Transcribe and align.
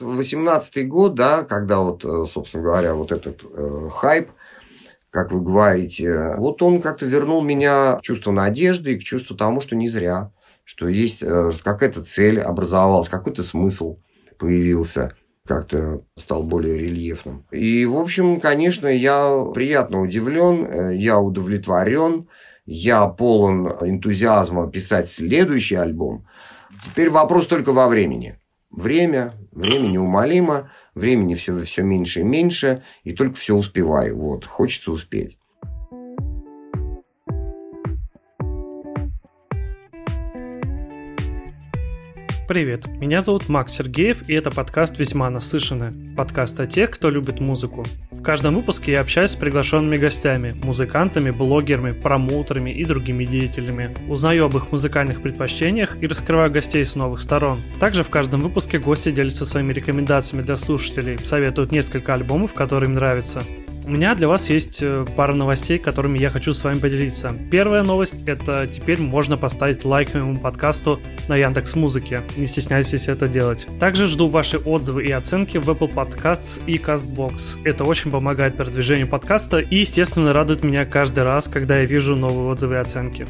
18 0.00 0.88
год, 0.88 1.14
да, 1.14 1.42
когда 1.44 1.78
вот, 1.80 2.04
э, 2.04 2.24
собственно 2.32 2.62
говоря, 2.62 2.94
вот 2.94 3.12
этот 3.12 3.42
э, 3.44 3.88
хайп, 3.92 4.30
как 5.10 5.32
вы 5.32 5.40
говорите, 5.40 6.34
вот 6.36 6.62
он 6.62 6.80
как-то 6.80 7.06
вернул 7.06 7.42
меня 7.42 7.96
к 7.96 8.02
чувству 8.02 8.30
надежды 8.30 8.92
и 8.92 8.98
к 8.98 9.02
чувству 9.02 9.36
тому, 9.36 9.60
что 9.60 9.74
не 9.74 9.88
зря, 9.88 10.30
что 10.64 10.88
есть 10.88 11.22
э, 11.22 11.50
какая-то 11.62 12.04
цель 12.04 12.40
образовалась, 12.40 13.08
какой-то 13.08 13.42
смысл 13.42 13.98
появился 14.38 15.14
как-то 15.46 16.02
стал 16.16 16.42
более 16.42 16.78
рельефным. 16.78 17.46
И, 17.50 17.86
в 17.86 17.96
общем, 17.96 18.38
конечно, 18.38 18.86
я 18.86 19.44
приятно 19.54 20.02
удивлен, 20.02 20.66
э, 20.66 20.96
я 20.96 21.18
удовлетворен, 21.18 22.28
я 22.66 23.06
полон 23.06 23.68
энтузиазма 23.80 24.70
писать 24.70 25.08
следующий 25.08 25.76
альбом. 25.76 26.26
Теперь 26.84 27.08
вопрос 27.08 27.46
только 27.46 27.72
во 27.72 27.88
времени. 27.88 28.38
Время, 28.70 29.34
время 29.50 29.88
неумолимо, 29.88 30.70
времени 30.94 31.34
все, 31.34 31.60
все 31.62 31.82
меньше 31.82 32.20
и 32.20 32.24
меньше, 32.24 32.82
и 33.02 33.12
только 33.12 33.36
все 33.36 33.54
успеваю. 33.54 34.16
Вот, 34.18 34.44
хочется 34.44 34.92
успеть. 34.92 35.38
Привет, 42.46 42.86
меня 42.86 43.20
зовут 43.20 43.48
Макс 43.48 43.74
Сергеев, 43.74 44.26
и 44.26 44.32
это 44.32 44.50
подкаст 44.50 44.98
«Весьма 44.98 45.28
наслышаны». 45.28 46.14
Подкаст 46.16 46.58
о 46.60 46.66
тех, 46.66 46.90
кто 46.90 47.10
любит 47.10 47.40
музыку. 47.40 47.84
Каждом 48.28 48.56
выпуске 48.56 48.92
я 48.92 49.00
общаюсь 49.00 49.30
с 49.30 49.36
приглашенными 49.36 49.96
гостями, 49.96 50.54
музыкантами, 50.62 51.30
блогерами, 51.30 51.92
промоутерами 51.92 52.68
и 52.68 52.84
другими 52.84 53.24
деятелями. 53.24 53.96
Узнаю 54.06 54.44
об 54.44 54.54
их 54.54 54.70
музыкальных 54.70 55.22
предпочтениях 55.22 55.96
и 56.02 56.06
раскрываю 56.06 56.50
гостей 56.50 56.84
с 56.84 56.94
новых 56.94 57.22
сторон. 57.22 57.58
Также 57.80 58.04
в 58.04 58.10
каждом 58.10 58.42
выпуске 58.42 58.78
гости 58.78 59.10
делятся 59.10 59.46
своими 59.46 59.72
рекомендациями 59.72 60.42
для 60.42 60.58
слушателей, 60.58 61.18
советуют 61.24 61.72
несколько 61.72 62.12
альбомов, 62.12 62.52
которые 62.52 62.88
им 62.90 62.96
нравятся. 62.96 63.44
У 63.88 63.90
меня 63.90 64.14
для 64.14 64.28
вас 64.28 64.50
есть 64.50 64.82
э, 64.82 65.06
пара 65.16 65.32
новостей, 65.32 65.78
которыми 65.78 66.18
я 66.18 66.28
хочу 66.28 66.52
с 66.52 66.62
вами 66.62 66.78
поделиться. 66.78 67.32
Первая 67.50 67.82
новость– 67.82 68.22
это 68.26 68.66
теперь 68.70 69.00
можно 69.00 69.38
поставить 69.38 69.82
лайк 69.82 70.12
моему 70.12 70.36
подкасту 70.36 71.00
на 71.26 71.36
Яндекс 71.36 71.74
Музыке. 71.74 72.20
Не 72.36 72.46
стесняйтесь 72.46 73.08
это 73.08 73.28
делать. 73.28 73.66
Также 73.80 74.06
жду 74.06 74.28
ваши 74.28 74.58
отзывы 74.58 75.06
и 75.06 75.10
оценки 75.10 75.56
в 75.56 75.70
Apple 75.70 75.94
Podcasts 75.94 76.60
и 76.66 76.76
CastBox. 76.76 77.60
Это 77.64 77.84
очень 77.84 78.10
помогает 78.10 78.58
продвижению 78.58 79.08
подкаста 79.08 79.58
и, 79.58 79.76
естественно, 79.76 80.34
радует 80.34 80.64
меня 80.64 80.84
каждый 80.84 81.24
раз, 81.24 81.48
когда 81.48 81.78
я 81.78 81.86
вижу 81.86 82.14
новые 82.14 82.46
отзывы 82.50 82.74
и 82.74 82.76
оценки. 82.76 83.26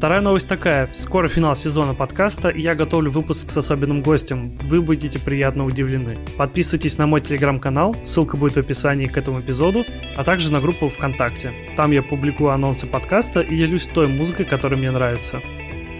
Вторая 0.00 0.22
новость 0.22 0.48
такая. 0.48 0.88
Скоро 0.94 1.28
финал 1.28 1.54
сезона 1.54 1.92
подкаста, 1.92 2.48
и 2.48 2.62
я 2.62 2.74
готовлю 2.74 3.10
выпуск 3.10 3.50
с 3.50 3.56
особенным 3.58 4.00
гостем. 4.00 4.56
Вы 4.62 4.80
будете 4.80 5.18
приятно 5.18 5.66
удивлены. 5.66 6.16
Подписывайтесь 6.38 6.96
на 6.96 7.06
мой 7.06 7.20
телеграм-канал, 7.20 7.94
ссылка 8.02 8.38
будет 8.38 8.54
в 8.54 8.60
описании 8.60 9.08
к 9.08 9.18
этому 9.18 9.40
эпизоду, 9.40 9.84
а 10.16 10.24
также 10.24 10.50
на 10.54 10.62
группу 10.62 10.88
ВКонтакте. 10.88 11.52
Там 11.76 11.90
я 11.90 12.02
публикую 12.02 12.48
анонсы 12.48 12.86
подкаста 12.86 13.42
и 13.42 13.54
делюсь 13.54 13.88
той 13.88 14.08
музыкой, 14.08 14.46
которая 14.46 14.80
мне 14.80 14.90
нравится. 14.90 15.42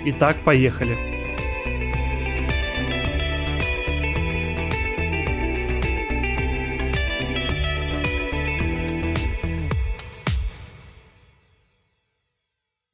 Итак, 0.07 0.39
поехали. 0.47 0.97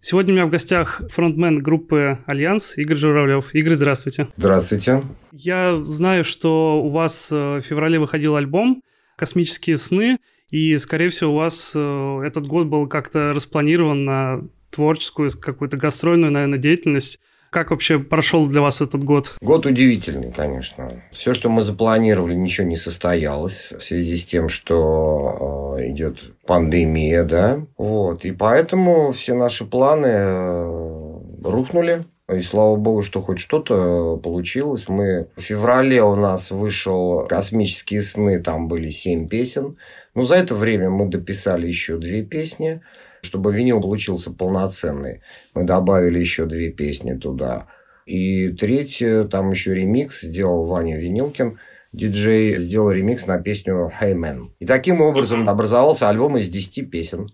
Сегодня 0.09 0.35
у 0.35 0.37
меня 0.37 0.47
в 0.47 0.51
гостях 0.51 1.03
фронтмен 1.09 1.59
группы 1.59 2.21
«Альянс» 2.27 2.79
Игорь 2.79 2.97
Журавлев. 2.97 3.53
Игорь, 3.53 3.75
здравствуйте. 3.75 4.29
Здравствуйте. 4.37 5.03
Я 5.33 5.79
знаю, 5.79 6.23
что 6.23 6.81
у 6.81 6.91
вас 6.91 7.29
э, 7.33 7.57
в 7.57 7.63
феврале 7.63 7.99
выходил 7.99 8.37
альбом 8.37 8.85
«Космические 9.17 9.77
сны», 9.79 10.19
и, 10.49 10.79
скорее 10.79 11.09
всего, 11.09 11.33
у 11.33 11.37
вас 11.39 11.73
э, 11.75 12.21
этот 12.25 12.47
год 12.47 12.69
был 12.69 12.87
как-то 12.87 13.31
распланирован 13.31 14.05
на 14.05 14.43
творческую, 14.71 15.29
какую-то 15.41 15.77
гастрольную, 15.77 16.31
наверное, 16.31 16.61
деятельность. 16.61 17.19
Как 17.51 17.73
вообще 17.73 17.99
прошел 17.99 18.47
для 18.47 18.61
вас 18.61 18.81
этот 18.81 19.03
год? 19.03 19.35
Год 19.41 19.67
удивительный, 19.67 20.31
конечно. 20.31 21.03
Все, 21.11 21.35
что 21.35 21.49
мы 21.49 21.63
запланировали, 21.63 22.35
ничего 22.35 22.67
не 22.69 22.77
состоялось 22.77 23.73
в 23.77 23.83
связи 23.83 24.17
с 24.17 24.25
тем, 24.25 24.51
что 24.51 25.76
э, 25.76 25.76
идет 25.97 26.19
пандемия, 26.47 27.25
да. 27.25 27.63
Вот. 27.77 28.25
И 28.25 28.33
поэтому 28.33 29.13
все 29.13 29.35
наши 29.35 29.65
планы 29.65 30.07
э, 30.07 31.19
рухнули. 31.43 32.05
И 32.33 32.41
слава 32.41 32.77
богу, 32.77 33.03
что 33.03 33.23
хоть 33.23 33.39
что-то 33.39 34.17
получилось. 34.17 34.89
Мы 34.89 35.29
в 35.37 35.41
феврале 35.41 36.03
у 36.03 36.17
нас 36.17 36.51
вышел 36.51 37.27
«Космические 37.29 38.03
сны», 38.03 38.43
там 38.43 38.69
были 38.69 38.91
семь 38.91 39.29
песен. 39.29 39.77
Но 40.15 40.23
за 40.25 40.37
это 40.37 40.55
время 40.55 40.91
мы 40.91 41.09
дописали 41.09 41.67
еще 41.67 41.99
две 41.99 42.23
песни 42.23 42.81
чтобы 43.27 43.53
винил 43.53 43.81
получился 43.81 44.31
полноценный. 44.31 45.21
Мы 45.53 45.65
добавили 45.65 46.19
еще 46.19 46.47
две 46.47 46.71
песни 46.71 47.15
туда. 47.15 47.67
И 48.07 48.51
третье, 48.51 49.25
там 49.25 49.51
еще 49.51 49.75
ремикс 49.75 50.23
сделал 50.23 50.65
Ваня 50.67 50.97
Винилкин. 50.97 51.59
Диджей 51.93 52.57
сделал 52.57 52.91
ремикс 52.91 53.27
на 53.27 53.39
песню 53.39 53.91
«Hey 54.01 54.15
Man». 54.15 54.49
И 54.59 54.67
таким 54.67 55.01
образом 55.01 55.49
образовался 55.49 56.09
альбом 56.09 56.37
из 56.37 56.49
10 56.49 56.91
песен 56.91 57.29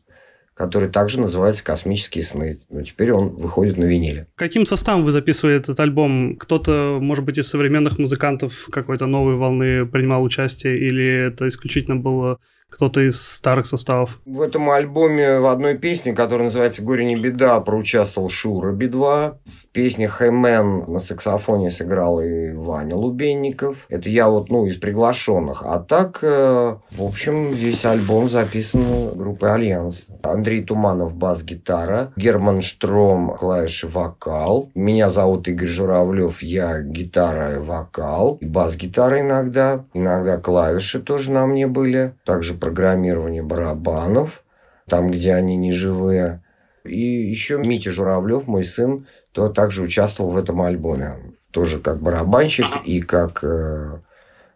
который 0.55 0.91
также 0.91 1.21
называется 1.21 1.65
«Космические 1.65 2.25
сны». 2.25 2.61
Но 2.69 2.83
теперь 2.83 3.13
он 3.13 3.31
выходит 3.31 3.79
на 3.79 3.85
виниле. 3.85 4.27
Каким 4.35 4.67
составом 4.67 5.03
вы 5.03 5.11
записывали 5.11 5.57
этот 5.57 5.81
альбом? 5.81 6.37
Кто-то, 6.37 6.99
может 7.01 7.25
быть, 7.25 7.39
из 7.39 7.49
современных 7.49 7.99
музыкантов 7.99 8.69
какой-то 8.71 9.07
новой 9.07 9.37
волны 9.37 9.87
принимал 9.87 10.23
участие, 10.23 10.79
или 10.79 11.29
это 11.29 11.49
исключительно 11.49 11.97
было 11.97 12.39
кто-то 12.73 13.01
из 13.01 13.21
старых 13.21 13.67
составов? 13.67 14.21
В 14.25 14.41
этом 14.41 14.71
альбоме 14.71 15.39
в 15.39 15.47
одной 15.47 15.77
песне, 15.77 16.13
которая 16.13 16.47
называется 16.47 16.83
«Горе 16.83 17.05
не 17.05 17.17
беда», 17.17 17.61
проучаствовал 17.61 18.29
Шура 18.29 18.73
Би-2. 18.73 19.35
В 19.45 19.73
песне 19.73 20.09
«Hey 20.09 20.50
Man» 20.50 20.91
на 20.91 21.01
саксофоне 21.01 21.71
сыграл 21.71 22.21
и 22.21 22.53
Ваня 22.53 22.97
Лубенников. 22.97 23.87
Это 23.89 24.09
я 24.09 24.29
вот, 24.29 24.51
ну, 24.51 24.67
из 24.67 24.79
приглашенных. 24.79 25.63
А 25.65 25.79
так, 25.79 26.19
э, 26.23 26.77
в 26.91 27.03
общем, 27.03 27.53
весь 27.53 27.85
альбом 27.85 28.29
записан 28.29 28.83
группой 29.15 29.53
«Альянс». 29.53 30.07
Андрей 30.23 30.63
Туманов– 30.63 31.17
бас-гитара, 31.17 32.13
Герман 32.17 32.63
Штром– 32.63 33.37
клавиши 33.39 33.89
вокал. 33.89 34.71
Меня 34.75 35.11
зовут 35.11 35.49
Игорь 35.49 35.69
Журавлев, 35.69 36.43
я 36.43 36.81
гитара 36.81 37.57
и 37.57 37.59
вокал, 37.59 38.39
и 38.41 38.47
бас-гитара 38.47 39.21
иногда. 39.21 39.85
Иногда 39.93 40.39
клавиши 40.39 41.01
тоже 41.01 41.33
на 41.33 41.47
мне 41.47 41.67
были. 41.67 42.15
Также 42.25 42.55
программирование 42.63 43.43
барабанов, 43.43 44.45
там, 44.89 45.11
где 45.11 45.35
они 45.35 45.57
не 45.57 45.73
живые. 45.73 46.45
И 46.85 47.01
еще 47.01 47.59
Митя 47.59 47.91
Журавлев, 47.91 48.47
мой 48.47 48.65
сын, 48.65 49.09
то 49.33 49.49
также 49.49 49.83
участвовал 49.83 50.31
в 50.31 50.37
этом 50.37 50.63
альбоме. 50.63 51.17
Тоже 51.51 51.81
как 51.81 52.01
барабанщик 52.01 52.67
и 52.85 53.01
как, 53.01 53.43
э, 53.43 53.99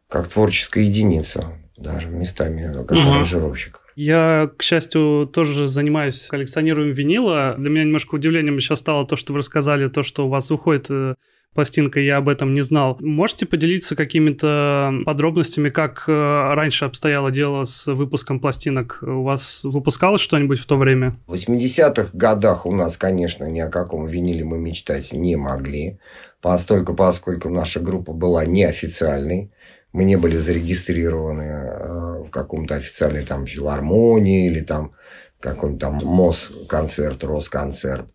как 0.08 0.28
творческая 0.28 0.84
единица, 0.84 1.46
даже 1.76 2.08
местами 2.08 2.72
как 2.86 2.92
угу. 2.92 3.10
аранжировщик. 3.10 3.80
Я, 3.96 4.50
к 4.56 4.62
счастью, 4.62 5.28
тоже 5.32 5.66
занимаюсь 5.66 6.28
коллекционированием 6.28 6.94
винила. 6.94 7.56
Для 7.58 7.70
меня 7.70 7.82
немножко 7.82 8.14
удивлением 8.14 8.60
сейчас 8.60 8.78
стало 8.78 9.04
то, 9.04 9.16
что 9.16 9.32
вы 9.32 9.40
рассказали, 9.40 9.88
то, 9.88 10.04
что 10.04 10.26
у 10.26 10.28
вас 10.28 10.48
выходит 10.50 10.86
э, 10.90 11.16
пластинка, 11.56 11.98
я 11.98 12.18
об 12.18 12.28
этом 12.28 12.54
не 12.54 12.60
знал. 12.60 12.96
Можете 13.00 13.46
поделиться 13.46 13.96
какими-то 13.96 14.92
подробностями, 15.04 15.70
как 15.70 16.04
э, 16.06 16.12
раньше 16.12 16.84
обстояло 16.84 17.32
дело 17.32 17.64
с 17.64 17.92
выпуском 17.92 18.38
пластинок? 18.38 19.00
У 19.02 19.24
вас 19.24 19.64
выпускалось 19.64 20.20
что-нибудь 20.20 20.60
в 20.60 20.66
то 20.66 20.76
время? 20.76 21.16
В 21.26 21.34
80-х 21.34 22.10
годах 22.12 22.64
у 22.64 22.72
нас, 22.72 22.96
конечно, 22.96 23.44
ни 23.46 23.58
о 23.58 23.68
каком 23.68 24.06
виниле 24.06 24.44
мы 24.44 24.58
мечтать 24.58 25.12
не 25.12 25.34
могли, 25.34 25.98
постольку, 26.40 26.94
поскольку 26.94 27.48
наша 27.48 27.80
группа 27.80 28.12
была 28.12 28.46
неофициальной. 28.46 29.50
Мы 29.92 30.04
не 30.04 30.16
были 30.16 30.36
зарегистрированы 30.36 31.42
э, 31.42 32.22
в 32.24 32.30
каком-то 32.30 32.76
официальной 32.76 33.22
там 33.22 33.46
филармонии 33.46 34.46
или 34.46 34.60
там 34.60 34.92
какой-нибудь 35.40 35.80
там 35.80 35.94
МОЗ-концерт, 35.96 37.24
Росконцерт. 37.24 38.06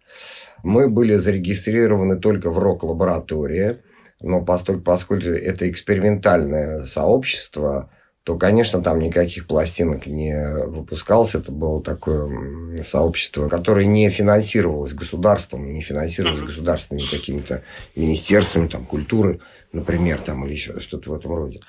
Мы 0.64 0.90
были 0.90 1.16
зарегистрированы 1.16 2.18
только 2.18 2.52
в 2.52 2.60
рок-лаборатории, 2.60 3.80
но 4.22 4.44
поскольку, 4.44 5.30
это 5.30 5.70
экспериментальное 5.70 6.86
сообщество, 6.86 7.90
то, 8.24 8.38
конечно, 8.38 8.84
там 8.84 9.00
никаких 9.00 9.48
пластинок 9.48 10.06
не 10.06 10.36
выпускалось. 10.68 11.34
Это 11.34 11.52
было 11.52 11.82
такое 11.82 12.84
сообщество, 12.84 13.50
которое 13.50 13.88
не 13.88 14.10
финансировалось 14.12 14.94
государством, 14.94 15.74
не 15.74 15.82
финансировалось 15.82 16.42
государственными 16.42 17.08
какими-то 17.10 17.64
министерствами 17.96 18.68
там, 18.68 18.86
культуры, 18.86 19.40
например, 19.74 20.20
там, 20.20 20.46
или 20.46 20.54
еще 20.54 20.80
что-то 20.80 21.10
в 21.10 21.16
этом 21.16 21.34
роде. 21.34 21.62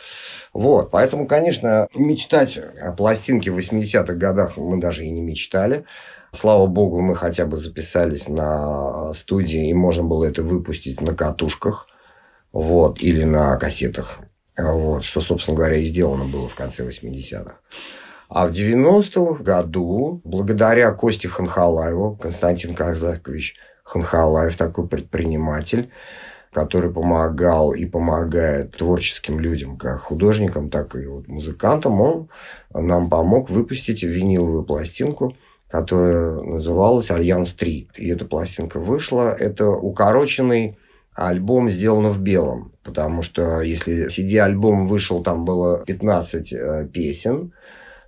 Вот. 0.52 0.90
Поэтому, 0.90 1.26
конечно, 1.26 1.88
мечтать 1.94 2.58
о 2.58 2.93
пластинке 2.93 3.50
в 3.50 3.58
80-х 3.58 4.12
годах 4.12 4.58
мы 4.58 4.78
даже 4.78 5.06
и 5.06 5.10
не 5.10 5.22
мечтали. 5.22 5.87
Слава 6.32 6.66
богу, 6.66 7.00
мы 7.00 7.14
хотя 7.14 7.46
бы 7.46 7.56
записались 7.56 8.28
на 8.28 9.14
студии, 9.14 9.69
и 9.69 9.75
можно 9.75 10.02
было 10.02 10.26
это 10.26 10.43
выпустить 10.43 11.00
на 11.00 11.14
катушках 11.14 11.87
вот, 12.52 13.00
или 13.00 13.25
на 13.25 13.56
кассетах. 13.56 14.20
Вот, 14.56 15.04
что, 15.04 15.20
собственно 15.20 15.56
говоря, 15.56 15.76
и 15.76 15.84
сделано 15.84 16.25
было 16.25 16.49
в 16.49 16.54
конце 16.54 16.87
80-х. 16.87 17.56
А 18.28 18.46
в 18.46 18.50
90-х 18.50 19.43
году, 19.43 20.20
благодаря 20.25 20.90
Косте 20.93 21.28
Ханхалаеву, 21.28 22.16
Константин 22.16 22.75
Казакович 22.75 23.56
Ханхалаев, 23.84 24.56
такой 24.56 24.87
предприниматель, 24.88 25.90
который 26.52 26.93
помогал 26.93 27.72
и 27.72 27.87
помогает 27.87 28.76
творческим 28.76 29.40
людям, 29.40 29.76
как 29.76 30.00
художникам, 30.00 30.70
так 30.70 30.94
и 30.96 31.06
вот 31.06 31.28
музыкантам, 31.28 32.00
он 32.00 32.28
нам 32.72 33.08
помог 33.08 33.49
выпустить 33.49 34.02
виниловую 34.02 34.64
пластинку, 34.64 35.34
которая 35.69 36.32
называлась 36.43 37.10
«Альянс 37.10 37.56
3». 37.58 37.88
И 37.96 38.08
эта 38.08 38.26
пластинка 38.26 38.78
вышла. 38.78 39.34
Это 39.34 39.70
укороченный 39.70 40.78
альбом 41.14 41.70
сделан 41.70 42.09
в 42.09 42.20
белом, 42.20 42.73
потому 42.82 43.23
что 43.23 43.61
если 43.61 44.09
CD-альбом 44.09 44.87
вышел, 44.87 45.23
там 45.23 45.44
было 45.44 45.85
15 45.85 46.53
э, 46.53 46.88
песен, 46.93 47.53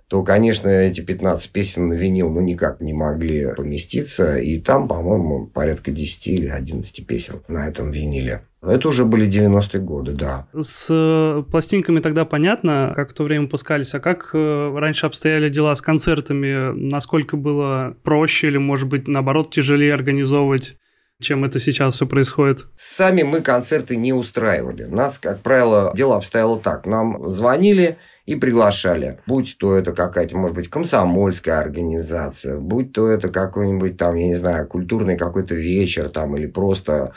то, 0.07 0.23
конечно, 0.23 0.67
эти 0.67 1.01
15 1.01 1.51
песен 1.51 1.87
на 1.87 1.93
винил 1.93 2.29
ну 2.29 2.39
никак 2.39 2.79
не 2.79 2.93
могли 2.93 3.53
поместиться. 3.55 4.37
И 4.37 4.59
там, 4.59 4.87
по-моему, 4.87 5.47
порядка 5.47 5.91
10 5.91 6.27
или 6.27 6.47
11 6.47 7.07
песен 7.07 7.41
на 7.47 7.67
этом 7.67 7.89
виниле. 7.89 8.43
Это 8.61 8.87
уже 8.87 9.05
были 9.05 9.27
90-е 9.29 9.81
годы, 9.81 10.13
да. 10.13 10.47
С 10.59 10.87
э, 10.89 11.43
пластинками 11.49 11.99
тогда 11.99 12.25
понятно, 12.25 12.93
как 12.95 13.11
в 13.11 13.13
то 13.13 13.23
время 13.23 13.47
пускались, 13.47 13.93
а 13.93 13.99
как 13.99 14.31
э, 14.33 14.77
раньше 14.77 15.05
обстояли 15.05 15.49
дела 15.49 15.73
с 15.75 15.81
концертами? 15.81 16.71
Насколько 16.73 17.37
было 17.37 17.95
проще 18.03 18.47
или, 18.47 18.57
может 18.57 18.89
быть, 18.89 19.07
наоборот, 19.07 19.51
тяжелее 19.51 19.93
организовывать 19.93 20.77
чем 21.21 21.45
это 21.45 21.59
сейчас 21.59 21.95
все 21.95 22.05
происходит? 22.05 22.65
Сами 22.75 23.23
мы 23.23 23.41
концерты 23.41 23.95
не 23.95 24.13
устраивали. 24.13 24.83
Нас, 24.83 25.17
как 25.17 25.41
правило, 25.41 25.93
дело 25.95 26.17
обстояло 26.17 26.59
так. 26.59 26.85
Нам 26.85 27.29
звонили, 27.31 27.97
и 28.25 28.35
приглашали. 28.35 29.19
Будь 29.27 29.57
то 29.59 29.75
это 29.75 29.93
какая-то, 29.93 30.35
может 30.35 30.55
быть, 30.55 30.69
комсомольская 30.69 31.59
организация, 31.59 32.57
будь 32.57 32.91
то 32.91 33.07
это 33.07 33.29
какой-нибудь 33.29 33.97
там, 33.97 34.15
я 34.15 34.27
не 34.27 34.35
знаю, 34.35 34.67
культурный 34.67 35.17
какой-то 35.17 35.53
вечер 35.53 36.09
там 36.09 36.35
или 36.35 36.47
просто 36.47 37.13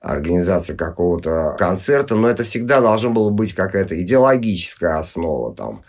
организация 0.00 0.76
какого-то 0.76 1.56
концерта, 1.58 2.14
но 2.14 2.28
это 2.28 2.44
всегда 2.44 2.80
должно 2.80 3.10
было 3.10 3.30
быть 3.30 3.54
какая-то 3.54 4.00
идеологическая 4.00 4.98
основа 4.98 5.54
там. 5.54 5.84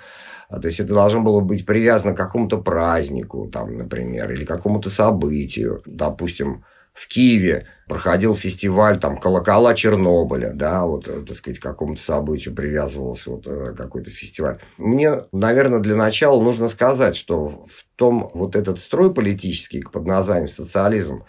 А, 0.50 0.60
то 0.60 0.68
есть 0.68 0.80
это 0.80 0.94
должно 0.94 1.22
было 1.22 1.40
быть 1.40 1.66
привязано 1.66 2.14
к 2.14 2.18
какому-то 2.18 2.60
празднику, 2.60 3.50
там, 3.52 3.78
например, 3.78 4.32
или 4.32 4.46
какому-то 4.46 4.90
событию. 4.90 5.82
Допустим, 5.86 6.64
в 6.94 7.08
Киеве 7.08 7.68
проходил 7.88 8.36
фестиваль 8.36 9.00
там 9.00 9.18
колокола 9.18 9.74
Чернобыля, 9.74 10.52
да, 10.54 10.86
вот, 10.86 11.08
э, 11.08 11.24
так 11.28 11.36
сказать, 11.36 11.60
к 11.60 11.64
какому-то 11.64 12.02
событию 12.02 12.56
привязывался 12.56 13.32
вот 13.32 13.46
э, 13.46 13.74
какой-то 13.76 14.12
фестиваль. 14.12 14.60
Мне, 14.78 15.24
наверное, 15.32 15.80
для 15.80 15.96
начала 15.96 16.42
нужно 16.42 16.70
сказать, 16.70 17.16
что 17.16 17.62
в 17.68 17.86
том 17.96 18.32
вот 18.34 18.56
этот 18.56 18.80
строй 18.80 19.14
политический 19.14 19.82
под 19.82 20.06
названием 20.06 20.48
социализм 20.48 21.24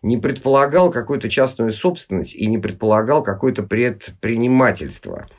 не 0.00 0.16
предполагал 0.16 0.92
какую-то 0.92 1.28
частную 1.28 1.72
собственность 1.72 2.34
и 2.34 2.46
не 2.46 2.58
предполагал 2.58 3.22
какое-то 3.22 3.64
предпринимательство– 3.64 5.26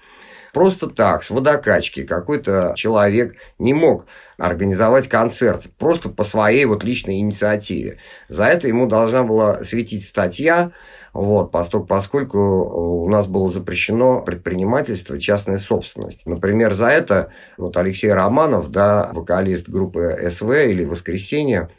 Просто 0.53 0.87
так, 0.87 1.23
с 1.23 1.29
водокачки, 1.29 2.03
какой-то 2.03 2.73
человек 2.75 3.35
не 3.57 3.73
мог 3.73 4.05
организовать 4.37 5.07
концерт 5.07 5.67
просто 5.77 6.09
по 6.09 6.23
своей 6.23 6.65
вот 6.65 6.83
личной 6.83 7.19
инициативе. 7.19 7.97
За 8.29 8.45
это 8.45 8.67
ему 8.67 8.87
должна 8.87 9.23
была 9.23 9.63
светить 9.63 10.05
статья, 10.05 10.71
вот, 11.13 11.51
поскольку, 11.51 11.87
поскольку 11.87 12.39
у 12.39 13.09
нас 13.09 13.27
было 13.27 13.49
запрещено 13.49 14.21
предпринимательство 14.21 15.19
частная 15.19 15.57
собственность. 15.57 16.25
Например, 16.25 16.73
за 16.73 16.87
это 16.87 17.31
вот 17.57 17.77
Алексей 17.77 18.11
Романов, 18.11 18.69
да, 18.69 19.09
вокалист 19.13 19.67
группы 19.67 20.29
СВ 20.31 20.49
или 20.67 20.85
«Воскресенье», 20.85 21.69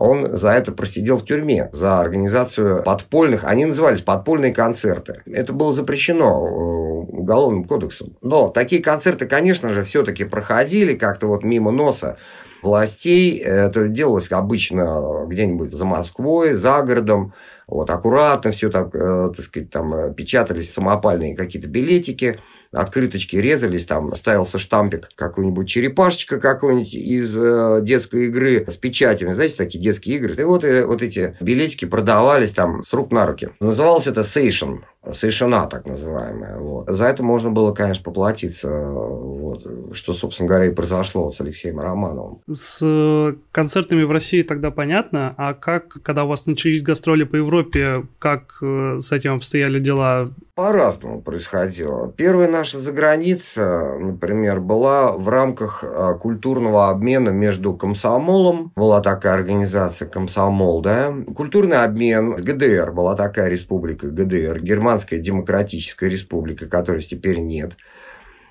он 0.00 0.34
за 0.34 0.52
это 0.52 0.72
просидел 0.72 1.18
в 1.18 1.26
тюрьме, 1.26 1.68
за 1.72 2.00
организацию 2.00 2.82
подпольных, 2.82 3.44
они 3.44 3.66
назывались 3.66 4.00
подпольные 4.00 4.54
концерты. 4.54 5.20
Это 5.26 5.52
было 5.52 5.74
запрещено 5.74 6.46
э, 6.46 6.79
уголовным 7.04 7.64
кодексом. 7.64 8.16
Но 8.22 8.48
такие 8.48 8.82
концерты, 8.82 9.26
конечно 9.26 9.70
же, 9.70 9.82
все-таки 9.82 10.24
проходили 10.24 10.94
как-то 10.94 11.26
вот 11.26 11.44
мимо 11.44 11.70
носа 11.70 12.18
властей. 12.62 13.38
Это 13.38 13.88
делалось 13.88 14.30
обычно 14.30 15.26
где-нибудь 15.26 15.72
за 15.72 15.84
Москвой, 15.84 16.54
за 16.54 16.82
городом. 16.82 17.34
Вот, 17.66 17.88
аккуратно 17.88 18.50
все 18.50 18.68
так, 18.70 18.94
э, 18.94 19.32
так 19.34 19.44
сказать, 19.44 19.70
там 19.70 19.94
э, 19.94 20.14
печатались 20.14 20.72
самопальные 20.72 21.36
какие-то 21.36 21.68
билетики 21.68 22.40
открыточки 22.72 23.36
резались, 23.36 23.84
там 23.84 24.14
ставился 24.14 24.58
штампик 24.58 25.08
какой-нибудь 25.16 25.68
черепашечка 25.68 26.38
какой-нибудь 26.38 26.94
из 26.94 27.36
э, 27.36 27.80
детской 27.82 28.26
игры 28.26 28.64
с 28.68 28.76
печатями, 28.76 29.32
знаете, 29.32 29.56
такие 29.56 29.82
детские 29.82 30.16
игры. 30.16 30.34
И 30.34 30.44
вот, 30.44 30.64
и, 30.64 30.68
э, 30.68 30.86
вот 30.86 31.02
эти 31.02 31.36
билетики 31.40 31.84
продавались 31.84 32.52
там 32.52 32.84
с 32.84 32.92
рук 32.92 33.10
на 33.10 33.26
руки. 33.26 33.50
Называлось 33.58 34.06
это 34.06 34.22
сейшн, 34.22 34.76
сейшена 35.12 35.66
так 35.66 35.86
называемая. 35.86 36.58
Вот. 36.58 36.90
За 36.90 37.06
это 37.06 37.22
можно 37.22 37.50
было, 37.50 37.72
конечно, 37.72 38.04
поплатиться, 38.04 38.70
вот, 38.70 39.66
что, 39.92 40.12
собственно 40.12 40.48
говоря, 40.48 40.66
и 40.66 40.74
произошло 40.74 41.30
с 41.30 41.40
Алексеем 41.40 41.80
Романовым. 41.80 42.40
С 42.50 42.80
э, 42.82 43.34
концертами 43.52 44.02
в 44.02 44.10
России 44.10 44.42
тогда 44.42 44.70
понятно, 44.70 45.34
а 45.36 45.54
как, 45.54 46.02
когда 46.02 46.24
у 46.24 46.28
вас 46.28 46.46
начались 46.46 46.82
гастроли 46.82 47.24
по 47.24 47.36
Европе, 47.36 48.06
как 48.18 48.58
с 48.60 49.12
этим 49.12 49.34
обстояли 49.34 49.80
дела? 49.80 50.30
По-разному 50.60 51.22
происходило. 51.22 52.12
Первая 52.14 52.46
наша 52.46 52.76
заграница, 52.78 53.96
например, 53.98 54.60
была 54.60 55.12
в 55.12 55.26
рамках 55.30 55.82
а, 55.82 56.12
культурного 56.14 56.90
обмена 56.90 57.30
между 57.30 57.72
комсомолом, 57.72 58.70
была 58.76 59.00
такая 59.00 59.32
организация 59.32 60.06
комсомол, 60.06 60.82
да, 60.82 61.14
культурный 61.34 61.82
обмен 61.82 62.36
с 62.36 62.42
ГДР, 62.42 62.92
была 62.92 63.16
такая 63.16 63.48
республика 63.48 64.08
ГДР, 64.08 64.58
Германская 64.90 65.20
Демократическая 65.20 66.10
Республика, 66.10 66.66
которой 66.66 67.02
теперь 67.02 67.38
нет. 67.38 67.76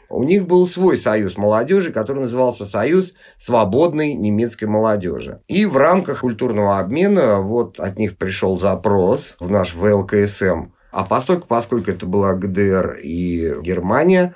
У 0.09 0.23
них 0.23 0.47
был 0.47 0.67
свой 0.67 0.97
союз 0.97 1.37
молодежи, 1.37 1.91
который 1.91 2.21
назывался 2.21 2.65
Союз 2.65 3.13
свободной 3.37 4.13
немецкой 4.15 4.65
молодежи. 4.65 5.41
И 5.47 5.65
в 5.65 5.75
рамках 5.77 6.21
культурного 6.21 6.79
обмена 6.79 7.41
вот 7.41 7.79
от 7.79 7.99
них 7.99 8.17
пришел 8.17 8.57
запрос 8.57 9.35
в 9.39 9.51
наш 9.51 9.75
ВЛКСМ 9.75 10.71
а 10.91 11.03
поскольку, 11.03 11.45
поскольку 11.47 11.91
это 11.91 12.07
была 12.07 12.33
ГДР 12.33 12.99
и 13.03 13.61
Германия, 13.61 14.33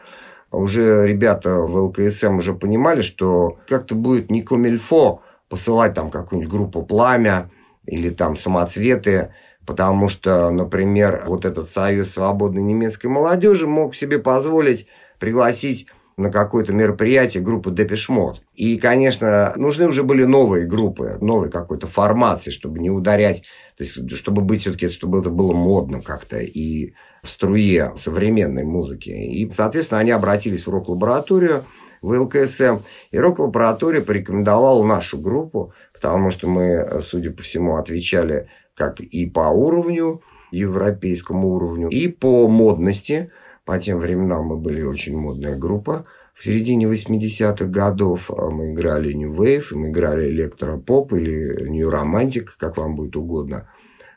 уже 0.52 1.08
ребята 1.08 1.56
в 1.56 1.76
ЛКСМ 1.76 2.38
уже 2.38 2.54
понимали, 2.54 3.02
что 3.02 3.58
как-то 3.68 3.96
будет 3.96 4.30
не 4.30 4.44
комильфо 4.44 5.24
посылать 5.50 5.96
там 5.96 6.12
какую-нибудь 6.12 6.52
группу 6.52 6.84
«Пламя» 6.84 7.50
или 7.86 8.12
там 8.12 8.36
«Самоцветы», 8.36 9.34
потому 9.66 10.08
что, 10.10 10.50
например, 10.50 11.24
вот 11.28 11.46
этот 11.46 11.70
Союз 11.70 12.12
свободной 12.12 12.62
немецкой 12.62 13.08
молодежи 13.08 13.68
мог 13.68 13.96
себе 13.96 14.20
позволить 14.20 14.88
пригласить 15.20 15.88
на 16.18 16.32
какое-то 16.32 16.74
мероприятие 16.74 17.42
группы 17.42 17.72
Депешмот. 17.72 18.42
И, 18.54 18.78
конечно, 18.78 19.54
нужны 19.56 19.88
уже 19.88 20.04
были 20.04 20.26
новые 20.26 20.66
группы, 20.66 21.18
новой 21.22 21.50
какой-то 21.50 21.88
формации, 21.88 22.52
чтобы 22.52 22.80
не 22.80 22.92
ударять, 22.92 23.44
то 23.78 23.84
есть, 23.84 24.16
чтобы 24.16 24.42
быть 24.42 24.62
все-таки, 24.62 24.90
чтобы 24.90 25.20
это 25.20 25.30
было 25.30 25.54
модно 25.54 26.02
как-то 26.02 26.38
и 26.40 26.94
в 27.24 27.30
струе 27.30 27.94
современной 27.96 28.64
музыки. 28.64 29.10
И, 29.10 29.50
соответственно, 29.50 30.02
они 30.02 30.12
обратились 30.12 30.68
в 30.68 30.70
рок-лабораторию, 30.70 31.64
в 32.02 32.12
ЛКСМ, 32.12 32.80
и 33.12 33.18
рок-лаборатория 33.18 34.02
порекомендовала 34.02 34.84
нашу 34.84 35.18
группу, 35.18 35.74
потому 35.94 36.32
что 36.32 36.50
мы, 36.50 37.00
судя 37.02 37.32
по 37.32 37.42
всему, 37.42 37.78
отвечали 37.78 38.50
как 38.76 39.00
и 39.00 39.26
по 39.30 39.50
уровню, 39.50 40.22
европейскому 40.52 41.50
уровню, 41.50 41.90
и 41.90 42.08
по 42.08 42.48
модности– 42.48 43.32
по 43.66 43.80
тем 43.80 43.98
временам 43.98 44.48
мы 44.48 44.58
были 44.58 44.82
очень 44.82 45.18
модная 45.18 45.56
группа. 45.56 46.06
В 46.34 46.44
середине 46.44 46.86
80-х 46.86 47.66
годов 47.66 48.30
а, 48.30 48.50
мы 48.50 48.74
играли 48.74 49.14
New 49.14 49.32
Wave, 49.32 49.66
мы 49.72 49.90
играли 49.90 50.30
электропоп 50.30 51.14
или 51.14 51.70
New 51.70 51.90
Romantic, 51.90 52.48
как 52.58 52.78
вам 52.78 52.96
будет 52.96 53.16
угодно. 53.16 53.70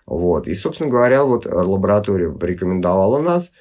Вот. 0.05 0.49
И, 0.49 0.55
собственно 0.55 0.91
говоря, 0.91 1.25
вот 1.25 1.47
лаборатория 1.47 2.31
порекомендовала 2.31 3.21
нас, 3.21 3.53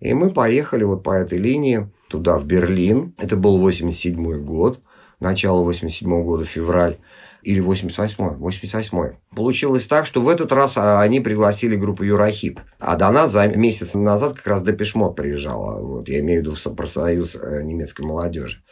и 0.00 0.14
мы 0.14 0.30
поехали 0.30 0.84
вот 0.84 1.02
по 1.02 1.10
этой 1.10 1.38
линии 1.38 1.90
туда, 2.08 2.38
в 2.38 2.46
Берлин. 2.46 3.14
Это 3.18 3.36
был 3.36 3.58
87 3.58 4.44
год, 4.44 4.80
начало 5.20 5.62
87 5.62 6.24
года, 6.24 6.44
февраль 6.44 6.98
или 7.44 7.62
88-й, 7.62 8.38
88-й. 8.38 9.16
Получилось 9.34 9.86
так, 9.86 10.06
что 10.06 10.20
в 10.20 10.28
этот 10.28 10.52
раз 10.52 10.76
а, 10.76 11.00
они 11.00 11.20
пригласили 11.20 11.76
группу 11.76 12.02
Юрахип. 12.02 12.60
А 12.78 12.96
до 12.96 13.10
нас 13.10 13.30
за 13.30 13.46
месяц 13.46 13.94
назад 13.94 14.34
как 14.34 14.46
раз 14.46 14.62
Депешмот 14.62 15.14
приезжала. 15.14 15.80
Вот, 15.80 16.08
я 16.08 16.20
имею 16.20 16.40
в 16.40 16.44
виду 16.46 16.56
в 16.56 16.74
профсоюз 16.74 17.36
э, 17.36 17.62
немецкой 17.62 18.06
молодежи. 18.06 18.62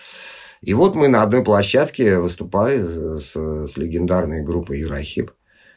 И 0.63 0.75
вот 0.75 0.95
мы 0.95 1.09
на 1.09 1.23
одной 1.23 1.45
площадке 1.45 2.19
выступали 2.19 2.81
с, 2.81 3.35
с 3.35 3.77
легендарной 3.77 4.43
группой 4.43 4.79
Юрахип 4.79 5.33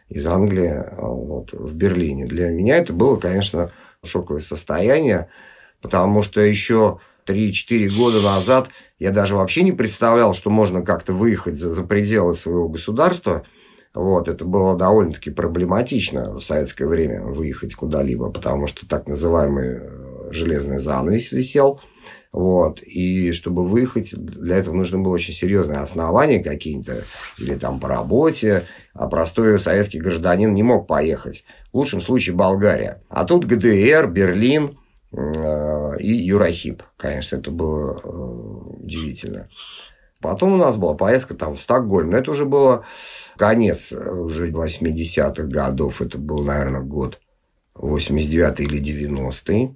из 0.10 0.26
Англии 0.28 0.84
вот, 0.98 1.52
в 1.52 1.74
Берлине. 1.74 2.26
Для 2.26 2.50
меня 2.50 2.78
это 2.78 2.94
было, 2.94 3.18
конечно, 3.18 3.72
шоковое 4.04 4.42
состояние, 4.42 5.30
потому 5.82 6.22
что 6.22 6.40
еще 6.40 7.00
3-4 7.28 7.90
года 7.90 8.22
назад 8.22 8.70
я 9.00 9.12
даже 9.12 9.36
вообще 9.36 9.64
не 9.64 9.72
представлял, 9.72 10.34
что 10.34 10.50
можно 10.50 10.82
как-то 10.82 11.14
выехать 11.14 11.58
за, 11.58 11.72
за 11.72 11.84
пределы 11.84 12.34
своего 12.34 12.70
государства. 12.70 13.46
Вот, 13.94 14.28
это 14.28 14.44
было 14.46 14.78
довольно-таки 14.78 15.30
проблематично 15.32 16.34
в 16.34 16.42
советское 16.42 16.86
время 16.86 17.24
выехать 17.24 17.76
куда-либо, 17.76 18.30
потому 18.30 18.68
что 18.68 18.88
так 18.88 19.08
называемый 19.08 19.80
э, 19.80 20.32
железный 20.32 20.80
занавес 20.80 21.32
висел. 21.32 21.80
Вот. 22.36 22.82
И 22.82 23.32
чтобы 23.32 23.66
выехать, 23.66 24.14
для 24.14 24.58
этого 24.58 24.76
нужно 24.76 24.98
было 25.00 25.14
очень 25.14 25.34
серьезное 25.34 25.80
основание 25.80 26.44
какие-то, 26.44 27.04
или 27.40 27.56
там 27.56 27.80
по 27.80 27.88
работе, 27.88 28.66
а 28.94 29.08
простой 29.08 29.58
советский 29.58 30.00
гражданин 30.00 30.54
не 30.54 30.62
мог 30.62 30.86
поехать. 30.86 31.46
В 31.72 31.78
лучшем 31.78 32.02
случае 32.02 32.36
Болгария. 32.36 33.02
А 33.08 33.24
тут 33.24 33.46
ГДР, 33.46 34.10
Берлин, 34.10 34.78
и 35.12 36.14
Юрахип. 36.14 36.84
Конечно, 36.98 37.38
это 37.38 37.52
было 37.52 38.02
э, 38.04 38.08
удивительно. 38.84 39.50
Потом 40.22 40.54
у 40.54 40.58
нас 40.58 40.78
была 40.78 40.94
поездка 40.96 41.36
там 41.36 41.56
в 41.56 41.62
Стокгольм. 41.62 42.12
Но 42.12 42.18
это 42.18 42.32
уже 42.32 42.46
было 42.46 42.86
конец 43.38 43.92
уже 43.92 44.50
80-х 44.50 45.44
годов. 45.44 46.02
Это 46.02 46.18
был, 46.18 46.44
наверное, 46.44 46.82
год 46.82 47.20
89 47.76 48.60
или 48.62 48.82
90-й. 48.82 49.76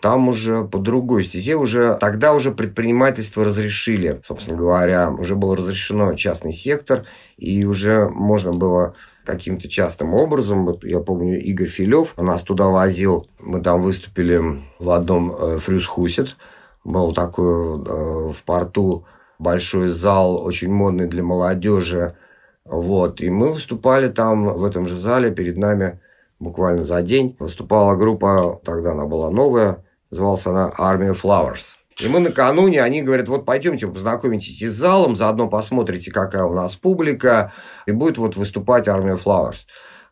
Там 0.00 0.28
уже 0.28 0.64
по 0.64 0.78
другой 0.78 1.22
стезе, 1.22 1.54
уже, 1.54 1.96
тогда 2.00 2.32
уже 2.32 2.50
предпринимательство 2.50 3.44
разрешили, 3.44 4.20
собственно 4.26 4.56
говоря, 4.56 5.10
уже 5.10 5.36
был 5.36 5.54
разрешено 5.54 6.14
частный 6.14 6.52
сектор, 6.52 7.06
и 7.36 7.64
уже 7.64 8.08
можно 8.08 8.52
было 8.52 8.96
каким-то 9.24 9.68
частым 9.68 10.14
образом. 10.14 10.64
Вот 10.66 10.84
я 10.84 11.00
помню, 11.00 11.40
Игорь 11.40 11.68
Филев 11.68 12.16
нас 12.16 12.42
туда 12.42 12.66
возил. 12.66 13.28
Мы 13.38 13.60
там 13.60 13.80
выступили 13.80 14.62
в 14.78 14.90
одном 14.90 15.34
э, 15.34 15.58
Фрюсхусет. 15.58 16.36
Был 16.84 17.12
такой 17.12 17.44
э, 17.46 18.32
в 18.32 18.42
порту 18.44 19.04
большой 19.38 19.88
зал, 19.88 20.42
очень 20.42 20.72
модный 20.72 21.06
для 21.06 21.22
молодежи. 21.22 22.16
Вот. 22.64 23.20
И 23.20 23.30
мы 23.30 23.52
выступали 23.52 24.08
там, 24.08 24.44
в 24.54 24.64
этом 24.64 24.86
же 24.86 24.96
зале, 24.96 25.30
перед 25.30 25.56
нами 25.56 26.00
буквально 26.38 26.84
за 26.84 27.02
день. 27.02 27.36
Выступала 27.38 27.96
группа, 27.96 28.60
тогда 28.64 28.92
она 28.92 29.04
была 29.06 29.30
новая, 29.30 29.84
называлась 30.10 30.46
она 30.46 30.72
Army 30.78 31.12
Flowers. 31.12 31.76
И 32.00 32.08
мы 32.08 32.20
накануне, 32.20 32.82
они 32.82 33.02
говорят, 33.02 33.28
вот 33.28 33.44
пойдемте 33.44 33.86
познакомитесь 33.86 34.60
с 34.60 34.72
залом, 34.72 35.16
заодно 35.16 35.48
посмотрите, 35.48 36.10
какая 36.10 36.44
у 36.44 36.54
нас 36.54 36.74
публика, 36.74 37.52
и 37.86 37.92
будет 37.92 38.18
вот 38.18 38.36
выступать 38.36 38.88
Армия 38.88 39.16
Flowers. 39.16 39.66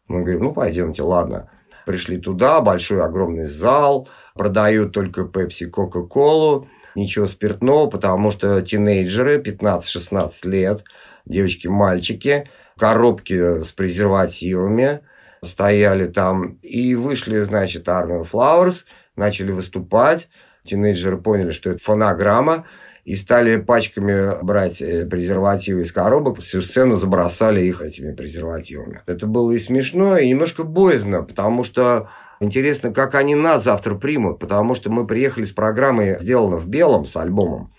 Мы 0.09 0.23
говорим, 0.23 0.43
ну, 0.43 0.53
пойдемте, 0.53 1.03
ладно. 1.03 1.51
Пришли 1.87 2.19
туда, 2.19 2.61
большой 2.61 3.03
огромный 3.03 3.45
зал, 3.45 4.09
продают 4.35 4.93
только 4.93 5.25
пепси, 5.25 5.67
кока-колу, 5.67 6.69
ничего 6.95 7.27
спиртного, 7.27 7.89
потому 7.89 8.31
что 8.31 8.61
тинейджеры, 8.61 9.39
15-16 9.41 10.33
лет, 10.45 10.85
девочки, 11.25 11.69
мальчики, 11.69 12.49
коробки 12.79 13.63
с 13.63 13.69
презервативами 13.73 15.01
стояли 15.43 16.07
там, 16.07 16.59
и 16.63 16.95
вышли, 16.95 17.41
значит, 17.41 17.89
Армия 17.89 18.23
Flowers, 18.23 18.85
начали 19.17 19.53
выступать, 19.53 20.29
Тинейджеры 20.65 21.19
поняли, 21.19 21.51
что 21.51 21.71
это 21.71 21.83
фонограмма, 21.83 22.67
и 23.05 23.17
стали 23.17 23.57
пачками 23.57 24.43
брать 24.43 24.83
э, 24.83 25.07
презервативы 25.07 25.83
из 25.83 25.93
коробок, 25.93 26.39
всю 26.39 26.61
сцену 26.61 26.97
забросали 26.97 27.63
их 27.63 27.83
этими 27.83 28.15
презервативами. 28.15 29.03
Это 29.07 29.27
было 29.27 29.53
и 29.53 29.59
смешно, 29.59 30.19
и 30.19 30.29
немножко 30.29 30.65
боязно, 30.65 31.23
потому 31.23 31.65
что 31.65 32.11
интересно, 32.41 32.93
как 32.93 33.15
они 33.15 33.35
нас 33.35 33.65
завтра 33.65 33.95
примут, 33.95 34.39
потому 34.39 34.75
что 34.75 34.91
мы 34.91 35.07
приехали 35.07 35.45
с 35.45 35.53
программой 35.53 36.19
«Сделано 36.21 36.57
в 36.57 36.69
белом» 36.69 37.07
с 37.07 37.17
альбомом. 37.17 37.73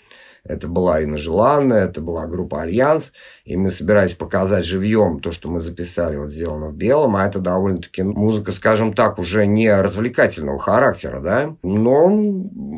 Это 0.43 0.67
была 0.67 1.01
Инна 1.01 1.17
Желанная, 1.17 1.85
это 1.85 2.01
была 2.01 2.25
группа 2.25 2.63
«Альянс», 2.63 3.11
и 3.45 3.55
мы 3.55 3.69
собирались 3.69 4.13
показать 4.13 4.65
живьем 4.65 5.19
то, 5.19 5.31
что 5.31 5.49
мы 5.49 5.59
записали, 5.59 6.17
вот 6.17 6.31
сделано 6.31 6.69
в 6.69 6.75
белом, 6.75 7.15
а 7.15 7.27
это 7.27 7.39
довольно-таки 7.39 8.01
музыка, 8.01 8.51
скажем 8.51 8.93
так, 8.93 9.19
уже 9.19 9.45
не 9.45 9.71
развлекательного 9.71 10.57
характера, 10.57 11.19
да, 11.19 11.55
но 11.61 12.07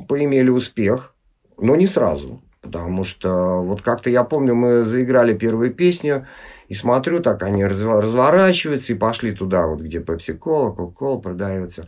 поимели 0.10 0.50
успех, 0.50 1.13
но 1.58 1.77
не 1.77 1.88
сразу, 1.88 2.41
потому 2.62 3.05
что 3.05 3.63
вот 3.63 3.82
как-то 3.82 4.10
я 4.10 4.25
помню, 4.25 4.55
мы 4.55 4.84
заиграли 4.84 5.34
первую 5.34 5.74
песню, 5.74 6.27
и 6.67 6.74
смотрю, 6.74 7.22
так 7.22 7.43
они 7.43 7.65
разворачиваются 7.65 8.93
и 8.93 8.98
пошли 8.98 9.32
туда, 9.32 9.67
вот 9.67 9.79
где 9.79 10.00
пепси-кола, 10.00 10.72
кока-кола 10.72 11.20
продается. 11.20 11.88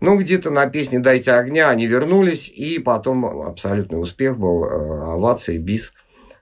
Ну, 0.00 0.18
где-то 0.18 0.50
на 0.50 0.66
песне 0.66 0.98
«Дайте 0.98 1.32
огня» 1.32 1.70
они 1.70 1.86
вернулись, 1.86 2.48
и 2.48 2.78
потом 2.78 3.24
абсолютный 3.42 4.00
успех 4.00 4.38
был, 4.38 4.64
э, 4.64 5.12
овации, 5.14 5.58
бис. 5.58 5.92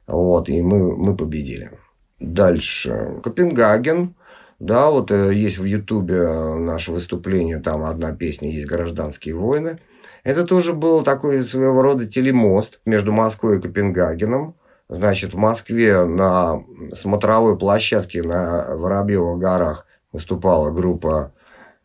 Вот, 0.07 0.49
и 0.49 0.61
мы, 0.61 0.97
мы 0.97 1.17
победили. 1.17 1.71
Дальше. 2.19 3.21
Копенгаген. 3.23 4.15
Да, 4.59 4.91
вот 4.91 5.11
э, 5.11 5.35
есть 5.35 5.59
в 5.59 5.65
Ютубе 5.65 6.17
э, 6.17 6.55
наше 6.55 6.91
выступление, 6.91 7.61
там 7.61 7.85
одна 7.85 8.13
песня 8.13 8.51
есть 8.51 8.67
«Гражданские 8.67 9.35
войны». 9.35 9.79
Это 10.25 10.47
тоже 10.47 10.73
был 10.73 11.03
такой 11.03 11.45
своего 11.45 11.83
рода 11.83 12.07
телемост 12.07 12.81
между 12.87 13.13
Москвой 13.13 13.59
и 13.59 13.61
Копенгагеном. 13.61 14.55
Значит, 14.89 15.35
в 15.35 15.37
Москве 15.37 16.05
на 16.05 16.63
смотровой 16.93 17.59
площадке 17.59 18.23
на 18.23 18.75
Воробьевых 18.75 19.39
горах 19.39 19.87
выступала 20.13 20.71
группа 20.71 21.34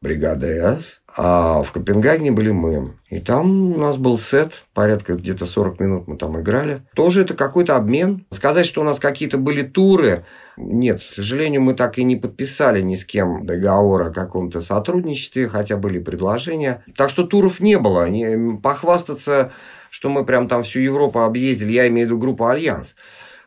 бригада 0.01 0.47
С, 0.47 1.01
а 1.15 1.61
в 1.63 1.71
Копенгагене 1.71 2.31
были 2.31 2.51
мы. 2.51 2.95
И 3.09 3.19
там 3.19 3.73
у 3.73 3.77
нас 3.77 3.97
был 3.97 4.17
сет, 4.17 4.65
порядка 4.73 5.15
где-то 5.15 5.45
40 5.45 5.79
минут 5.79 6.07
мы 6.07 6.17
там 6.17 6.39
играли. 6.39 6.83
Тоже 6.95 7.21
это 7.21 7.33
какой-то 7.33 7.75
обмен. 7.75 8.25
Сказать, 8.31 8.65
что 8.65 8.81
у 8.81 8.83
нас 8.83 8.99
какие-то 8.99 9.37
были 9.37 9.63
туры, 9.63 10.25
нет, 10.61 10.99
к 10.99 11.13
сожалению, 11.13 11.61
мы 11.61 11.73
так 11.73 11.97
и 11.97 12.03
не 12.03 12.17
подписали 12.17 12.81
ни 12.81 12.95
с 12.95 13.05
кем 13.05 13.45
договор 13.45 14.03
о 14.03 14.11
каком-то 14.11 14.59
сотрудничестве, 14.59 15.47
хотя 15.47 15.77
были 15.77 15.99
предложения. 15.99 16.83
Так 16.97 17.09
что 17.09 17.25
туров 17.25 17.61
не 17.61 17.79
было. 17.79 18.09
Не, 18.09 18.57
похвастаться, 18.57 19.53
что 19.89 20.09
мы 20.09 20.25
прям 20.25 20.49
там 20.49 20.63
всю 20.63 20.79
Европу 20.79 21.21
объездили, 21.21 21.71
я 21.71 21.87
имею 21.87 22.07
в 22.07 22.11
виду 22.11 22.19
группу 22.19 22.45
«Альянс». 22.45 22.95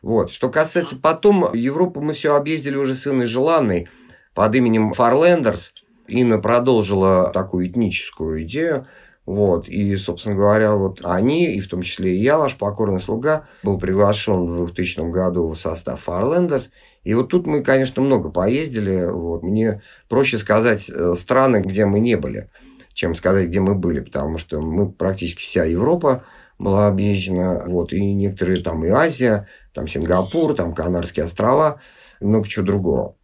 Вот. 0.00 0.32
Что 0.32 0.48
касается 0.48 0.96
потом, 0.96 1.52
Европу 1.52 2.00
мы 2.00 2.14
все 2.14 2.34
объездили 2.34 2.76
уже 2.76 2.94
с 2.94 3.06
Инной 3.06 3.26
Желанной 3.26 3.88
под 4.34 4.54
именем 4.54 4.92
Фарлендерс. 4.94 5.72
Инна 6.06 6.38
продолжила 6.38 7.30
такую 7.32 7.68
этническую 7.68 8.42
идею. 8.44 8.86
Вот. 9.24 9.68
И, 9.68 9.96
собственно 9.96 10.34
говоря, 10.34 10.74
вот 10.74 11.00
они, 11.04 11.54
и 11.54 11.60
в 11.60 11.68
том 11.68 11.82
числе 11.82 12.16
и 12.16 12.22
я, 12.22 12.38
ваш 12.38 12.56
покорный 12.56 13.00
слуга, 13.00 13.46
был 13.62 13.78
приглашен 13.78 14.46
в 14.46 14.66
2000 14.66 15.10
году 15.10 15.48
в 15.48 15.54
состав 15.54 16.06
Farlanders. 16.06 16.64
И 17.04 17.14
вот 17.14 17.28
тут 17.28 17.46
мы, 17.46 17.62
конечно, 17.62 18.02
много 18.02 18.30
поездили. 18.30 19.04
Вот. 19.04 19.42
Мне 19.42 19.82
проще 20.08 20.38
сказать 20.38 20.90
э, 20.90 21.14
страны, 21.16 21.62
где 21.64 21.86
мы 21.86 22.00
не 22.00 22.16
были, 22.16 22.50
чем 22.92 23.14
сказать, 23.14 23.48
где 23.48 23.60
мы 23.60 23.74
были, 23.74 24.00
потому 24.00 24.38
что 24.38 24.60
мы 24.60 24.90
практически 24.90 25.42
вся 25.42 25.64
Европа 25.64 26.24
была 26.58 26.86
объезжена, 26.86 27.64
вот, 27.66 27.92
и 27.92 28.14
некоторые 28.14 28.62
там 28.62 28.84
и 28.84 28.88
Азия, 28.88 29.48
там 29.74 29.88
Сингапур, 29.88 30.54
там 30.54 30.74
Канарские 30.74 31.24
острова, 31.24 31.80
много 32.20 32.46
чего 32.46 32.64
другого. 32.64 33.16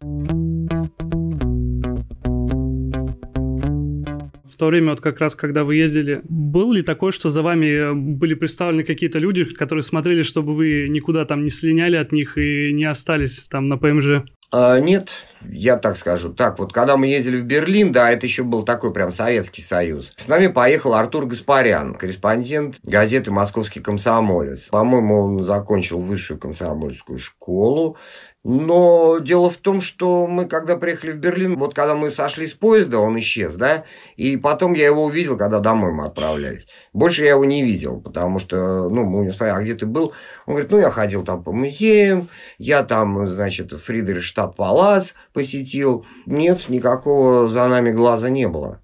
То 4.59 4.67
время, 4.67 4.91
вот 4.91 5.01
как 5.01 5.19
раз, 5.19 5.35
когда 5.35 5.63
вы 5.63 5.77
ездили, 5.77 6.21
был 6.25 6.73
ли 6.73 6.81
такое, 6.81 7.11
что 7.11 7.29
за 7.29 7.41
вами 7.41 7.93
были 7.93 8.33
представлены 8.33 8.83
какие-то 8.83 9.17
люди, 9.17 9.45
которые 9.45 9.83
смотрели, 9.83 10.21
чтобы 10.21 10.53
вы 10.53 10.87
никуда 10.89 11.25
там 11.25 11.43
не 11.43 11.49
слиняли 11.49 11.95
от 11.95 12.11
них 12.11 12.37
и 12.37 12.71
не 12.73 12.83
остались 12.83 13.47
там 13.47 13.65
на 13.65 13.77
ПМЖ? 13.77 14.25
А, 14.51 14.79
нет, 14.79 15.11
я 15.47 15.77
так 15.77 15.95
скажу. 15.95 16.33
Так, 16.33 16.57
вот 16.57 16.73
когда 16.73 16.97
мы 16.97 17.07
ездили 17.07 17.37
в 17.37 17.45
Берлин, 17.45 17.91
да, 17.91 18.11
это 18.11 18.25
еще 18.25 18.43
был 18.43 18.63
такой 18.63 18.91
прям 18.91 19.11
Советский 19.11 19.61
Союз. 19.61 20.11
С 20.17 20.27
нами 20.27 20.47
поехал 20.47 20.95
Артур 20.95 21.27
Гаспарян, 21.27 21.93
корреспондент 21.93 22.77
газеты 22.83 23.31
«Московский 23.31 23.79
комсомолец». 23.79 24.69
По-моему, 24.69 25.21
он 25.21 25.43
закончил 25.43 25.99
высшую 25.99 26.39
комсомольскую 26.39 27.19
школу. 27.19 27.97
Но 28.45 29.19
дело 29.19 29.49
в 29.49 29.57
том, 29.57 29.81
что 29.81 30.25
мы, 30.25 30.47
когда 30.47 30.77
приехали 30.77 31.11
в 31.11 31.17
Берлин, 31.17 31.57
вот 31.57 31.73
когда 31.73 31.93
мы 31.93 32.09
сошли 32.09 32.47
с 32.47 32.53
поезда, 32.53 32.99
он 32.99 33.19
исчез, 33.19 33.55
да, 33.55 33.83
и 34.15 34.37
потом 34.37 34.73
я 34.73 34.85
его 34.85 35.03
увидел, 35.03 35.37
когда 35.37 35.59
домой 35.59 35.91
мы 35.91 36.05
отправлялись. 36.05 36.65
Больше 36.93 37.25
я 37.25 37.31
его 37.31 37.43
не 37.43 37.63
видел, 37.63 37.99
потому 37.99 38.39
что, 38.39 38.87
ну, 38.87 39.03
мы 39.03 39.25
не 39.25 39.31
спросили, 39.31 39.57
а 39.57 39.61
где 39.61 39.75
ты 39.75 39.85
был? 39.85 40.13
Он 40.45 40.53
говорит, 40.53 40.71
ну, 40.71 40.79
я 40.79 40.89
ходил 40.89 41.25
там 41.25 41.43
по 41.43 41.51
музеям, 41.51 42.29
я 42.57 42.83
там, 42.83 43.27
значит, 43.27 43.73
Фридрихштадт 43.73 44.55
Палас 44.55 45.15
посетил. 45.33 46.05
Нет, 46.25 46.69
никакого 46.69 47.49
за 47.49 47.67
нами 47.67 47.91
глаза 47.91 48.29
не 48.29 48.47
было. 48.47 48.81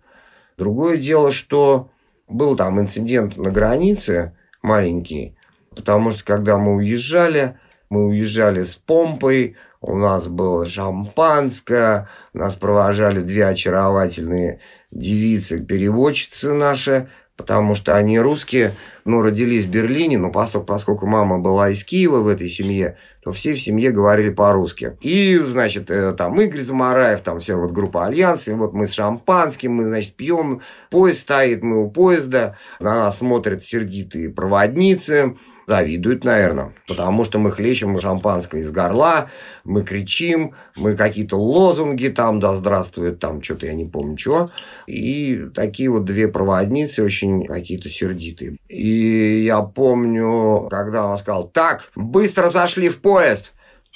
Другое 0.57 0.97
дело, 0.97 1.31
что 1.31 1.91
был 2.27 2.57
там 2.57 2.81
инцидент 2.81 3.37
на 3.37 3.51
границе 3.51 4.35
маленький, 4.61 5.37
потому 5.73 6.11
что 6.11 6.25
когда 6.25 6.57
мы 6.57 6.75
уезжали, 6.75 7.57
мы 7.89 8.07
уезжали 8.07 8.63
с 8.63 8.75
помпой, 8.75 9.55
у 9.81 9.97
нас 9.97 10.27
было 10.27 10.65
шампанское, 10.65 12.07
нас 12.33 12.55
провожали 12.55 13.21
две 13.21 13.47
очаровательные 13.47 14.59
девицы, 14.91 15.63
переводчицы 15.63 16.53
наши, 16.53 17.09
потому 17.37 17.75
что 17.75 17.95
они 17.95 18.19
русские, 18.19 18.73
ну, 19.03 19.21
родились 19.21 19.65
в 19.65 19.69
Берлине, 19.69 20.17
но 20.17 20.31
поскольку, 20.31 20.65
поскольку 20.65 21.05
мама 21.05 21.37
была 21.37 21.69
из 21.69 21.83
Киева 21.83 22.19
в 22.19 22.27
этой 22.27 22.47
семье, 22.47 22.97
то 23.23 23.31
все 23.31 23.53
в 23.53 23.59
семье 23.59 23.91
говорили 23.91 24.29
по-русски. 24.29 24.97
И, 25.01 25.37
значит, 25.39 25.89
э, 25.89 26.13
там 26.13 26.39
Игорь 26.39 26.61
Замараев, 26.61 27.21
там 27.21 27.39
вся 27.39 27.55
вот 27.57 27.71
группа 27.71 28.05
Альянс, 28.05 28.47
и 28.47 28.53
вот 28.53 28.73
мы 28.73 28.87
с 28.87 28.93
шампанским, 28.93 29.73
мы, 29.73 29.85
значит, 29.85 30.15
пьем, 30.15 30.61
поезд 30.89 31.19
стоит, 31.21 31.61
мы 31.61 31.83
у 31.83 31.89
поезда, 31.89 32.57
на 32.79 32.95
нас 32.95 33.17
смотрят 33.17 33.63
сердитые 33.63 34.29
проводницы, 34.29 35.35
завидуют, 35.67 36.23
наверное, 36.23 36.73
потому 36.87 37.23
что 37.23 37.39
мы 37.39 37.51
хлещем 37.51 37.99
шампанское 37.99 38.61
из 38.61 38.71
горла, 38.71 39.29
мы 39.63 39.83
кричим, 39.83 40.53
мы 40.75 40.95
какие-то 40.95 41.37
лозунги 41.37 42.07
там, 42.07 42.39
да 42.39 42.53
здравствует 42.55 43.19
там, 43.19 43.41
что-то 43.41 43.65
я 43.65 43.73
не 43.73 43.85
помню 43.85 44.17
чего, 44.17 44.51
и 44.87 45.47
такие 45.53 45.89
вот 45.89 46.05
две 46.05 46.27
проводницы 46.27 47.03
очень 47.03 47.45
какие-то 47.45 47.89
сердитые. 47.89 48.57
И 48.67 49.43
я 49.43 49.61
помню, 49.61 50.67
когда 50.69 51.07
он 51.07 51.17
сказал, 51.17 51.47
так, 51.47 51.89
быстро 51.95 52.49
зашли 52.49 52.89
в 52.89 53.01
поезд, 53.01 53.51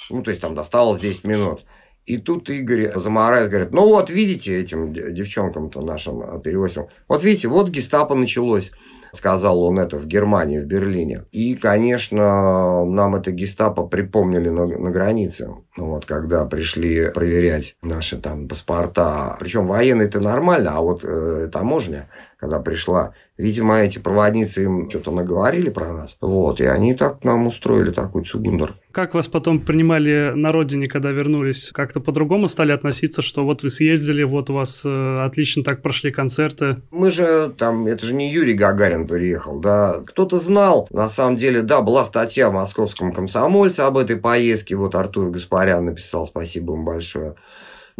ну, 0.08 0.22
то 0.22 0.30
есть 0.30 0.40
там 0.40 0.54
досталось 0.54 1.00
10 1.00 1.24
минут, 1.24 1.64
и 2.06 2.16
тут 2.16 2.50
Игорь 2.50 2.92
заморает, 2.98 3.50
говорит, 3.50 3.72
ну 3.72 3.86
вот 3.86 4.10
видите 4.10 4.58
этим 4.58 4.92
девчонкам-то 4.92 5.80
нашим 5.82 6.40
перевозим, 6.40 6.88
вот 7.06 7.22
видите, 7.22 7.46
вот 7.46 7.68
гестапо 7.68 8.14
началось. 8.14 8.72
Сказал 9.12 9.62
он 9.62 9.78
это 9.78 9.98
в 9.98 10.06
Германии, 10.06 10.60
в 10.60 10.66
Берлине. 10.66 11.24
И, 11.32 11.54
конечно, 11.54 12.84
нам 12.84 13.16
это 13.16 13.32
гестапо 13.32 13.86
припомнили 13.86 14.48
на, 14.48 14.66
на 14.66 14.90
границе. 14.90 15.50
Вот, 15.76 16.06
когда 16.06 16.44
пришли 16.44 17.10
проверять 17.10 17.76
наши 17.82 18.18
там 18.18 18.48
паспорта. 18.48 19.36
Причем 19.40 19.64
военные 19.64 20.08
это 20.08 20.20
нормально, 20.20 20.72
а 20.76 20.80
вот 20.80 21.04
э, 21.04 21.48
таможня, 21.52 22.08
когда 22.38 22.60
пришла, 22.60 23.14
видимо, 23.40 23.80
эти 23.80 23.98
проводницы 23.98 24.64
им 24.64 24.90
что-то 24.90 25.10
наговорили 25.10 25.70
про 25.70 25.92
нас. 25.92 26.16
Вот, 26.20 26.60
и 26.60 26.64
они 26.64 26.94
так 26.94 27.24
нам 27.24 27.46
устроили 27.46 27.90
такой 27.90 28.24
цугундер. 28.24 28.76
Как 28.92 29.14
вас 29.14 29.28
потом 29.28 29.60
принимали 29.60 30.32
на 30.34 30.52
родине, 30.52 30.86
когда 30.86 31.10
вернулись? 31.10 31.70
Как-то 31.72 32.00
по-другому 32.00 32.48
стали 32.48 32.72
относиться, 32.72 33.22
что 33.22 33.44
вот 33.44 33.62
вы 33.62 33.70
съездили, 33.70 34.22
вот 34.22 34.50
у 34.50 34.54
вас 34.54 34.82
э, 34.84 35.24
отлично 35.24 35.62
так 35.62 35.80
прошли 35.80 36.10
концерты? 36.10 36.76
Мы 36.90 37.10
же 37.10 37.52
там, 37.56 37.86
это 37.86 38.04
же 38.04 38.14
не 38.14 38.32
Юрий 38.32 38.54
Гагарин 38.54 39.06
приехал, 39.06 39.60
да. 39.60 40.02
Кто-то 40.06 40.38
знал, 40.38 40.88
на 40.90 41.08
самом 41.08 41.36
деле, 41.36 41.62
да, 41.62 41.80
была 41.80 42.04
статья 42.04 42.50
в 42.50 42.54
московском 42.54 43.12
комсомольце 43.12 43.80
об 43.80 43.96
этой 43.96 44.16
поездке, 44.16 44.76
вот 44.76 44.94
Артур 44.94 45.30
Гаспарян 45.30 45.84
написал, 45.84 46.26
спасибо 46.26 46.74
ему 46.74 46.84
большое 46.84 47.36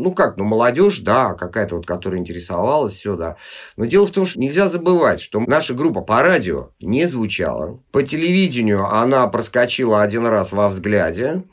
ну 0.00 0.12
как, 0.12 0.36
ну 0.36 0.44
молодежь, 0.44 1.00
да, 1.00 1.34
какая-то 1.34 1.76
вот, 1.76 1.86
которая 1.86 2.20
интересовалась, 2.20 2.94
все, 2.94 3.16
да. 3.16 3.36
Но 3.76 3.84
дело 3.84 4.06
в 4.06 4.10
том, 4.10 4.26
что 4.26 4.40
нельзя 4.40 4.68
забывать, 4.68 5.20
что 5.20 5.40
наша 5.40 5.74
группа 5.74 6.00
по 6.00 6.22
радио 6.22 6.70
не 6.80 7.06
звучала. 7.06 7.80
По 7.92 8.02
телевидению 8.02 8.86
она 8.86 9.26
проскочила 9.26 10.02
один 10.02 10.26
раз 10.26 10.52
во 10.52 10.68
взгляде. 10.68 11.44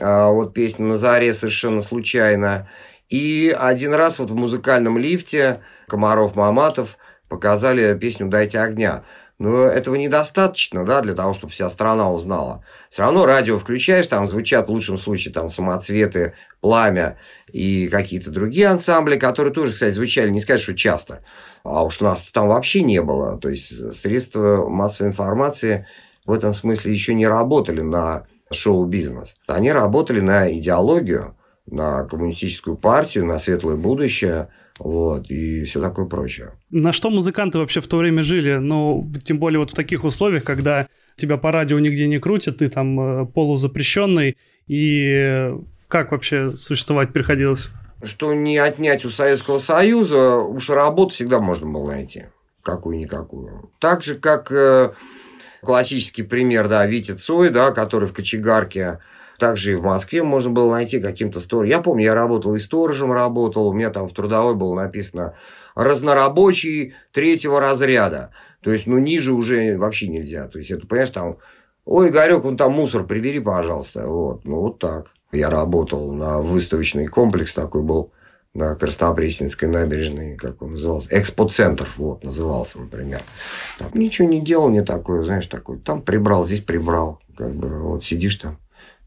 А, 0.00 0.30
вот 0.30 0.54
песня 0.54 0.86
«На 0.86 0.98
заре» 0.98 1.34
совершенно 1.34 1.82
случайно. 1.82 2.68
И 3.08 3.54
один 3.56 3.92
раз 3.94 4.18
вот 4.18 4.30
в 4.30 4.34
музыкальном 4.34 4.96
лифте 4.96 5.60
Комаров-Маматов 5.88 6.96
показали 7.28 7.98
песню 7.98 8.28
«Дайте 8.28 8.60
огня». 8.60 9.04
Но 9.40 9.64
этого 9.64 9.94
недостаточно, 9.94 10.84
да, 10.84 11.00
для 11.00 11.14
того, 11.14 11.32
чтобы 11.32 11.50
вся 11.50 11.70
страна 11.70 12.12
узнала. 12.12 12.62
Все 12.90 13.00
равно 13.00 13.24
радио 13.24 13.56
включаешь, 13.56 14.06
там 14.06 14.28
звучат 14.28 14.68
в 14.68 14.70
лучшем 14.70 14.98
случае 14.98 15.32
там 15.32 15.48
самоцветы, 15.48 16.34
пламя 16.60 17.16
и 17.50 17.88
какие-то 17.88 18.30
другие 18.30 18.66
ансамбли, 18.66 19.16
которые 19.16 19.54
тоже, 19.54 19.72
кстати, 19.72 19.94
звучали, 19.94 20.28
не 20.28 20.40
сказать, 20.40 20.60
что 20.60 20.76
часто. 20.76 21.24
А 21.64 21.82
уж 21.84 22.00
нас 22.00 22.20
там 22.34 22.48
вообще 22.48 22.82
не 22.82 23.00
было. 23.00 23.38
То 23.38 23.48
есть 23.48 23.94
средства 23.98 24.68
массовой 24.68 25.08
информации 25.08 25.86
в 26.26 26.32
этом 26.32 26.52
смысле 26.52 26.92
еще 26.92 27.14
не 27.14 27.26
работали 27.26 27.80
на 27.80 28.26
шоу-бизнес. 28.52 29.36
Они 29.46 29.72
работали 29.72 30.20
на 30.20 30.52
идеологию, 30.52 31.34
на 31.64 32.04
коммунистическую 32.04 32.76
партию, 32.76 33.24
на 33.24 33.38
светлое 33.38 33.76
будущее– 33.76 34.48
вот, 34.80 35.30
и 35.30 35.64
все 35.64 35.80
такое 35.80 36.06
прочее. 36.06 36.52
На 36.70 36.92
что 36.92 37.10
музыканты 37.10 37.58
вообще 37.58 37.80
в 37.80 37.86
то 37.86 37.98
время 37.98 38.22
жили? 38.22 38.56
Ну, 38.56 39.06
тем 39.22 39.38
более 39.38 39.58
вот 39.58 39.70
в 39.70 39.74
таких 39.74 40.04
условиях, 40.04 40.42
когда 40.42 40.86
тебя 41.16 41.36
по 41.36 41.52
радио 41.52 41.78
нигде 41.78 42.06
не 42.06 42.18
крутят, 42.18 42.58
ты 42.58 42.70
там 42.70 43.00
э, 43.00 43.26
полузапрещенный, 43.26 44.36
и 44.66 45.52
как 45.88 46.12
вообще 46.12 46.56
существовать 46.56 47.12
приходилось? 47.12 47.68
Что 48.02 48.32
не 48.32 48.56
отнять 48.56 49.04
у 49.04 49.10
Советского 49.10 49.58
Союза, 49.58 50.36
уж 50.36 50.70
работу 50.70 51.12
всегда 51.12 51.40
можно 51.40 51.68
было 51.68 51.90
найти. 51.90 52.24
Какую-никакую. 52.62 53.70
Так 53.80 54.02
же, 54.02 54.14
как 54.14 54.50
э, 54.50 54.92
классический 55.60 56.22
пример, 56.22 56.68
да, 56.68 56.86
Витя 56.86 57.12
Цой, 57.12 57.50
да, 57.50 57.72
который 57.72 58.08
в 58.08 58.14
кочегарке 58.14 59.00
также 59.40 59.72
и 59.72 59.74
в 59.74 59.82
Москве 59.82 60.22
можно 60.22 60.50
было 60.50 60.70
найти 60.70 61.00
каким-то 61.00 61.40
сторож. 61.40 61.66
Я 61.66 61.80
помню, 61.80 62.04
я 62.04 62.14
работал 62.14 62.54
и 62.54 62.60
сторожем 62.60 63.12
работал, 63.12 63.66
у 63.66 63.72
меня 63.72 63.90
там 63.90 64.06
в 64.06 64.12
трудовой 64.12 64.54
было 64.54 64.74
написано 64.74 65.34
разнорабочий 65.74 66.94
третьего 67.12 67.60
разряда. 67.60 68.30
То 68.60 68.70
есть, 68.70 68.86
ну, 68.86 68.98
ниже 68.98 69.32
уже 69.32 69.76
вообще 69.76 70.06
нельзя. 70.08 70.46
То 70.46 70.58
есть, 70.58 70.70
это, 70.70 70.86
понимаешь, 70.86 71.10
там, 71.10 71.38
ой, 71.84 72.10
Игорек, 72.10 72.44
вон 72.44 72.56
там 72.56 72.72
мусор 72.72 73.04
прибери, 73.04 73.40
пожалуйста. 73.40 74.06
Вот, 74.06 74.44
ну, 74.44 74.60
вот 74.60 74.78
так. 74.78 75.06
Я 75.32 75.48
работал 75.48 76.12
на 76.12 76.40
выставочный 76.40 77.06
комплекс 77.06 77.54
такой 77.54 77.82
был 77.82 78.12
на 78.52 78.74
Краснопресненской 78.74 79.68
набережной, 79.68 80.36
как 80.36 80.60
он 80.60 80.72
назывался, 80.72 81.08
экспоцентр, 81.12 81.88
вот, 81.96 82.24
назывался, 82.24 82.80
например. 82.80 83.20
Там 83.78 83.90
ничего 83.94 84.26
не 84.26 84.40
делал, 84.40 84.70
не 84.70 84.82
такое, 84.82 85.24
знаешь, 85.24 85.46
такой, 85.46 85.78
там 85.78 86.02
прибрал, 86.02 86.44
здесь 86.44 86.60
прибрал, 86.60 87.20
как 87.36 87.52
бы, 87.52 87.68
вот 87.80 88.04
сидишь 88.04 88.36
там, 88.36 88.58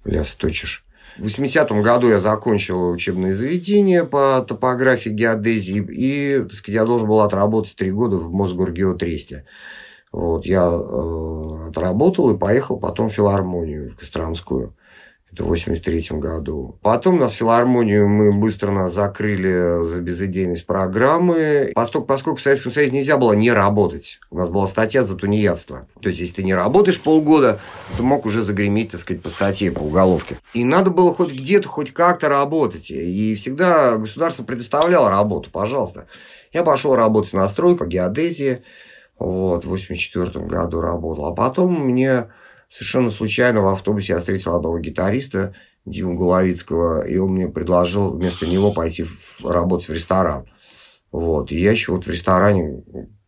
ляс 0.05 0.33
точишь. 0.33 0.83
В 1.17 1.27
80-м 1.27 1.83
году 1.83 2.09
я 2.09 2.19
закончил 2.19 2.89
учебное 2.89 3.35
заведение 3.35 4.03
по 4.03 4.43
топографии, 4.47 5.09
геодезии, 5.09 5.85
и 5.91 6.43
так 6.43 6.53
сказать, 6.53 6.75
я 6.75 6.85
должен 6.85 7.07
был 7.07 7.19
отработать 7.19 7.75
три 7.75 7.91
года 7.91 8.17
в 8.17 8.31
Мосгоргеотресте. 8.33 9.45
Вот, 10.11 10.45
я 10.45 10.63
э, 10.63 11.69
отработал 11.69 12.31
и 12.31 12.37
поехал 12.37 12.79
потом 12.79 13.09
в 13.09 13.13
филармонию, 13.13 13.91
в 13.91 13.95
Костромскую. 13.97 14.73
Это 15.33 15.45
в 15.45 15.47
83 15.47 16.19
году. 16.19 16.77
Потом 16.83 17.17
нас 17.17 17.33
филармонию 17.33 18.07
мы 18.07 18.31
быстро 18.31 18.69
нас 18.69 18.93
закрыли 18.93 19.83
за 19.83 19.99
безыдейность 19.99 20.67
программы. 20.67 21.71
Поскольку, 21.73 22.05
поскольку 22.05 22.39
в 22.39 22.43
Советском 22.43 22.71
Союзе 22.71 22.93
нельзя 22.93 23.17
было 23.17 23.33
не 23.33 23.51
работать. 23.51 24.19
У 24.29 24.37
нас 24.37 24.49
была 24.49 24.67
статья 24.67 25.01
за 25.01 25.17
тунеядство. 25.17 25.87
То 26.01 26.09
есть, 26.09 26.21
если 26.21 26.35
ты 26.35 26.43
не 26.43 26.53
работаешь 26.53 27.01
полгода, 27.01 27.59
то 27.97 28.03
мог 28.03 28.27
уже 28.27 28.43
загреметь, 28.43 28.91
так 28.91 29.01
сказать, 29.01 29.23
по 29.23 29.31
статье, 29.31 29.71
по 29.71 29.81
уголовке. 29.81 30.37
И 30.53 30.63
надо 30.63 30.91
было 30.91 31.15
хоть 31.15 31.33
где-то, 31.33 31.67
хоть 31.67 31.93
как-то 31.93 32.29
работать. 32.29 32.91
И 32.91 33.33
всегда 33.33 33.97
государство 33.97 34.43
предоставляло 34.43 35.09
работу, 35.09 35.49
пожалуйста. 35.51 36.05
Я 36.51 36.61
пошел 36.61 36.93
работать 36.93 37.33
на 37.33 37.47
стройку, 37.47 37.85
геодезии. 37.85 38.61
Вот, 39.17 39.65
в 39.65 39.69
84 39.69 40.45
году 40.45 40.79
работал. 40.79 41.25
А 41.25 41.31
потом 41.33 41.73
мне 41.89 42.27
Совершенно 42.73 43.11
случайно 43.11 43.61
в 43.61 43.67
автобусе 43.67 44.13
я 44.13 44.19
встретил 44.19 44.55
одного 44.55 44.79
гитариста, 44.79 45.53
Диму 45.85 46.17
Головицкого, 46.17 47.05
и 47.05 47.17
он 47.17 47.33
мне 47.33 47.47
предложил 47.47 48.09
вместо 48.09 48.47
него 48.47 48.73
пойти 48.73 49.03
в, 49.03 49.45
работать 49.45 49.89
в 49.89 49.93
ресторан. 49.93 50.47
Вот. 51.11 51.51
И 51.51 51.61
я 51.61 51.71
еще 51.71 51.91
вот 51.91 52.07
в 52.07 52.09
ресторане 52.09 52.83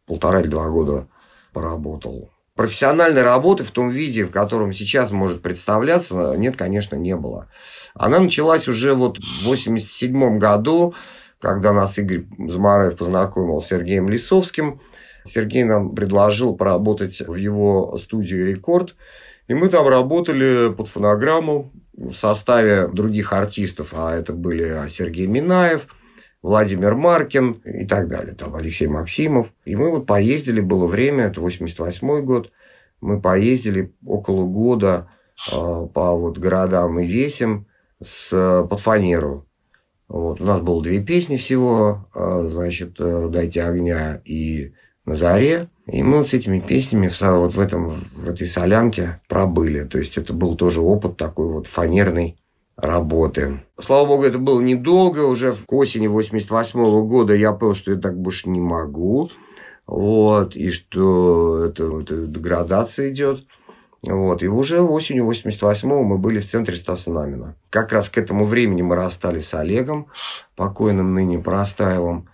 полтора 0.08 0.41
или 0.41 0.47
два 0.47 0.67
года 0.69 1.08
поработал. 1.53 2.31
Профессиональной 2.55 3.21
работы 3.21 3.63
в 3.63 3.69
том 3.69 3.89
виде, 3.89 4.25
в 4.25 4.31
котором 4.31 4.73
сейчас 4.73 5.12
может 5.12 5.43
представляться, 5.43 6.34
нет, 6.38 6.55
конечно, 6.55 6.95
не 6.95 7.15
было. 7.15 7.47
Она 7.93 8.17
началась 8.17 8.67
уже 8.67 8.95
вот 8.95 9.19
в 9.19 9.43
87 9.43 10.39
году, 10.39 10.95
когда 11.39 11.71
нас 11.71 11.99
Игорь 11.99 12.25
Замараев 12.39 12.97
познакомил 12.97 13.62
с 13.62 13.67
Сергеем 13.67 14.10
Лисовским. 14.10 14.81
Сергей 15.23 15.65
нам 15.65 15.93
предложил 15.93 16.55
поработать 16.55 17.21
в 17.21 17.36
его 17.36 17.95
студии 17.99 18.38
«Рекорд», 18.38 18.95
и 19.47 19.53
мы 19.53 19.69
там 19.69 19.88
работали 19.88 20.73
под 20.73 20.88
фонограмму 20.88 21.71
в 21.93 22.12
составе 22.12 22.88
других 22.88 23.31
артистов, 23.34 23.93
а 23.95 24.15
это 24.15 24.34
были 24.34 24.88
Сергей 24.89 25.27
Минаев, 25.27 25.88
Владимир 26.41 26.95
Маркин 26.95 27.53
и 27.63 27.86
так 27.86 28.08
далее, 28.08 28.36
там 28.36 28.55
Алексей 28.55 28.88
Максимов. 28.88 29.51
И 29.65 29.75
мы 29.75 29.89
вот 29.91 30.05
поездили, 30.05 30.62
было 30.62 30.88
время, 30.88 31.25
это 31.25 31.41
88 31.41 32.21
год, 32.23 32.51
мы 33.01 33.21
поездили 33.21 33.93
около 34.05 34.45
года 34.45 35.10
э, 35.51 35.51
по 35.51 36.15
вот 36.15 36.38
городам 36.38 36.99
и 36.99 37.08
весям 37.08 37.67
с, 38.03 38.29
под 38.29 38.79
фанеру. 38.79 39.47
Вот. 40.08 40.39
У 40.39 40.45
нас 40.45 40.62
было 40.62 40.84
две 40.84 41.03
песни 41.03 41.38
всего, 41.38 42.08
э, 42.13 42.47
значит, 42.49 42.95
«Дайте 42.97 43.63
огня» 43.63 44.21
и 44.23 44.73
«На 45.06 45.15
заре». 45.15 45.70
И 45.88 46.02
мы 46.02 46.20
вот 46.20 46.30
с 46.30 46.34
этими 46.34 46.60
песнями 46.60 47.08
в, 47.08 47.22
вот 47.22 47.54
в, 47.54 47.60
этом, 47.60 47.89
в 47.89 48.28
этой 48.28 48.48
солянке 48.48 49.20
пробыли. 49.28 49.84
То 49.84 50.00
есть 50.00 50.18
это 50.18 50.34
был 50.34 50.56
тоже 50.56 50.82
опыт 50.82 51.15
такой 51.15 51.48
вот 51.48 51.68
фанерной 51.68 52.38
работы. 52.76 53.62
Слава 53.80 54.08
богу, 54.08 54.24
это 54.24 54.39
было 54.39 54.60
недолго. 54.62 55.20
Уже 55.26 55.54
к 55.54 55.72
осени 55.72 56.08
88 56.08 56.80
-го 56.80 57.06
года 57.06 57.34
я 57.34 57.52
понял, 57.54 57.76
что 57.76 57.91
я 57.91 57.98
так 57.98 58.18
больше 58.18 58.50
не 58.50 58.60
могу. 58.60 59.30
вот, 59.88 60.56
и 60.56 60.72
что 60.72 61.65
это, 61.65 62.02
это 62.02 62.26
деградация 62.26 63.12
идет. 63.12 63.46
Вот, 64.02 64.44
и 64.44 64.48
уже 64.48 64.82
осенью 64.82 65.30
88-го 65.30 66.04
мы 66.04 66.18
были 66.18 66.39
в 66.39 66.48
центре 66.48 66.76
Стаса 66.76 67.12
Намина. 67.12 67.56
Как 67.70 67.91
раз 67.91 68.10
к 68.10 68.18
этому 68.18 68.46
времени 68.46 68.82
мы 68.82 68.96
расстались 68.96 69.50
с 69.50 69.54
Олегом, 69.54 70.08
покойным 70.56 71.13
ныне 71.13 71.39
Парастаевым, 71.39 72.30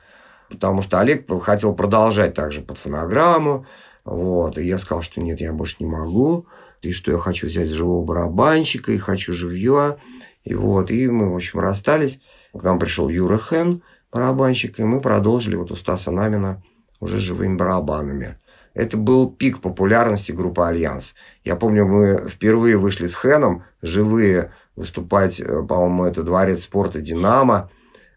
потому 0.52 0.82
что 0.82 1.00
Олег 1.00 1.26
хотел 1.42 1.74
продолжать 1.74 2.34
также 2.34 2.62
под 2.62 2.78
фонограмму, 2.78 3.66
вот, 4.04 4.58
и 4.58 4.66
я 4.66 4.78
сказал, 4.78 5.02
что 5.02 5.22
нет, 5.22 5.42
я 5.42 5.54
больше 5.54 5.78
не 5.80 5.86
могу, 5.86 6.46
и 6.82 6.92
что 6.92 7.12
я 7.12 7.18
хочу 7.18 7.48
взять 7.48 7.70
живого 7.70 8.04
барабанщика, 8.04 8.92
и 8.92 8.98
хочу 8.98 9.34
живье, 9.34 9.98
и 10.44 10.54
вот, 10.54 10.92
и 10.92 11.08
мы, 11.08 11.32
в 11.32 11.36
общем, 11.36 11.60
расстались. 11.60 12.20
К 12.54 12.64
нам 12.64 12.80
пришел 12.80 13.08
Юра 13.10 13.40
Хэн, 13.40 13.82
барабанщик, 14.12 14.80
и 14.80 14.84
мы 14.84 15.02
продолжили 15.02 15.56
вот 15.56 15.72
у 15.72 15.76
Стаса 15.76 16.12
Намина 16.12 16.62
уже 17.00 17.18
живыми 17.18 17.56
барабанами. 17.56 18.38
Это 18.74 18.98
был 18.98 19.30
пик 19.30 19.60
популярности 19.60 20.32
группы 20.32 20.64
«Альянс». 20.64 21.14
Я 21.44 21.56
помню, 21.56 21.86
мы 21.86 22.30
впервые 22.30 22.78
вышли 22.78 23.06
с 23.06 23.14
Хэном, 23.14 23.64
живые, 23.82 24.54
выступать, 24.76 25.40
э, 25.40 25.64
по-моему, 25.64 26.06
это 26.06 26.24
дворец 26.24 26.64
спорта 26.64 27.02
«Динамо», 27.02 27.70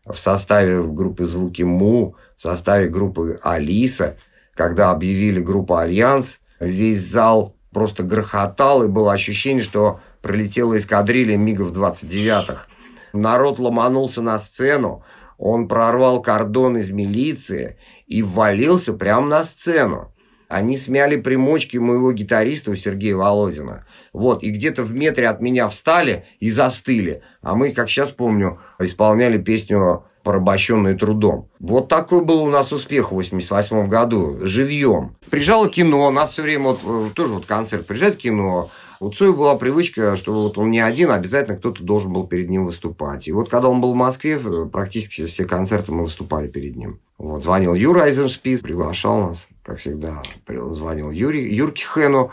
в 0.06 0.16
составе 0.16 0.82
группы 0.82 1.24
«Звуки 1.24 1.62
Му», 1.62 2.16
в 2.36 2.42
составе 2.42 2.88
группы 2.88 3.40
«Алиса». 3.42 4.16
Когда 4.54 4.90
объявили 4.90 5.40
группу 5.40 5.76
«Альянс», 5.76 6.38
весь 6.60 7.00
зал 7.00 7.56
просто 7.72 8.02
грохотал, 8.02 8.84
и 8.84 8.88
было 8.88 9.12
ощущение, 9.12 9.62
что 9.62 10.00
пролетела 10.22 10.78
эскадрилья 10.78 11.36
МиГов 11.36 11.72
29-х. 11.72 12.66
Народ 13.12 13.58
ломанулся 13.58 14.22
на 14.22 14.38
сцену, 14.38 15.04
он 15.38 15.68
прорвал 15.68 16.22
кордон 16.22 16.76
из 16.76 16.90
милиции 16.90 17.76
и 18.06 18.22
ввалился 18.22 18.92
прямо 18.92 19.26
на 19.26 19.44
сцену. 19.44 20.13
Они 20.48 20.76
смяли 20.76 21.16
примочки 21.16 21.76
моего 21.76 22.12
гитариста 22.12 22.70
у 22.70 22.74
Сергея 22.74 23.16
Володина. 23.16 23.86
Вот, 24.12 24.42
и 24.42 24.50
где-то 24.50 24.82
в 24.82 24.94
метре 24.94 25.28
от 25.28 25.40
меня 25.40 25.68
встали 25.68 26.24
и 26.40 26.50
застыли. 26.50 27.22
А 27.42 27.54
мы, 27.54 27.72
как 27.72 27.88
сейчас 27.88 28.10
помню, 28.10 28.58
исполняли 28.78 29.38
песню 29.38 30.04
порабощенные 30.24 30.96
трудом. 30.96 31.48
Вот 31.60 31.88
такой 31.88 32.24
был 32.24 32.42
у 32.42 32.50
нас 32.50 32.72
успех 32.72 33.12
в 33.12 33.14
88 33.14 33.88
году, 33.88 34.38
живьем. 34.40 35.16
Приезжало 35.30 35.68
кино, 35.68 36.08
у 36.08 36.10
нас 36.10 36.32
все 36.32 36.42
время, 36.42 36.70
вот, 36.70 36.80
э, 36.84 37.10
тоже 37.14 37.34
вот 37.34 37.44
концерт, 37.44 37.86
приезжает 37.86 38.16
кино, 38.16 38.70
у 39.00 39.10
Цоя 39.10 39.32
была 39.32 39.56
привычка, 39.56 40.16
что 40.16 40.32
вот 40.32 40.58
он 40.58 40.70
не 40.70 40.80
один, 40.80 41.10
обязательно 41.10 41.56
кто-то 41.56 41.82
должен 41.82 42.12
был 42.12 42.26
перед 42.26 42.48
ним 42.48 42.64
выступать. 42.64 43.28
И 43.28 43.32
вот 43.32 43.48
когда 43.48 43.68
он 43.68 43.80
был 43.80 43.92
в 43.92 43.96
Москве, 43.96 44.38
практически 44.38 45.26
все 45.26 45.44
концерты 45.44 45.92
мы 45.92 46.04
выступали 46.04 46.48
перед 46.48 46.76
ним. 46.76 47.00
Вот, 47.18 47.42
звонил 47.42 47.74
Юра 47.74 48.02
Айзеншпиц, 48.02 48.60
приглашал 48.60 49.28
нас, 49.28 49.46
как 49.62 49.78
всегда. 49.78 50.22
Звонил 50.46 51.10
Юрий, 51.10 51.54
Юрке 51.54 51.84
Хэну. 51.84 52.30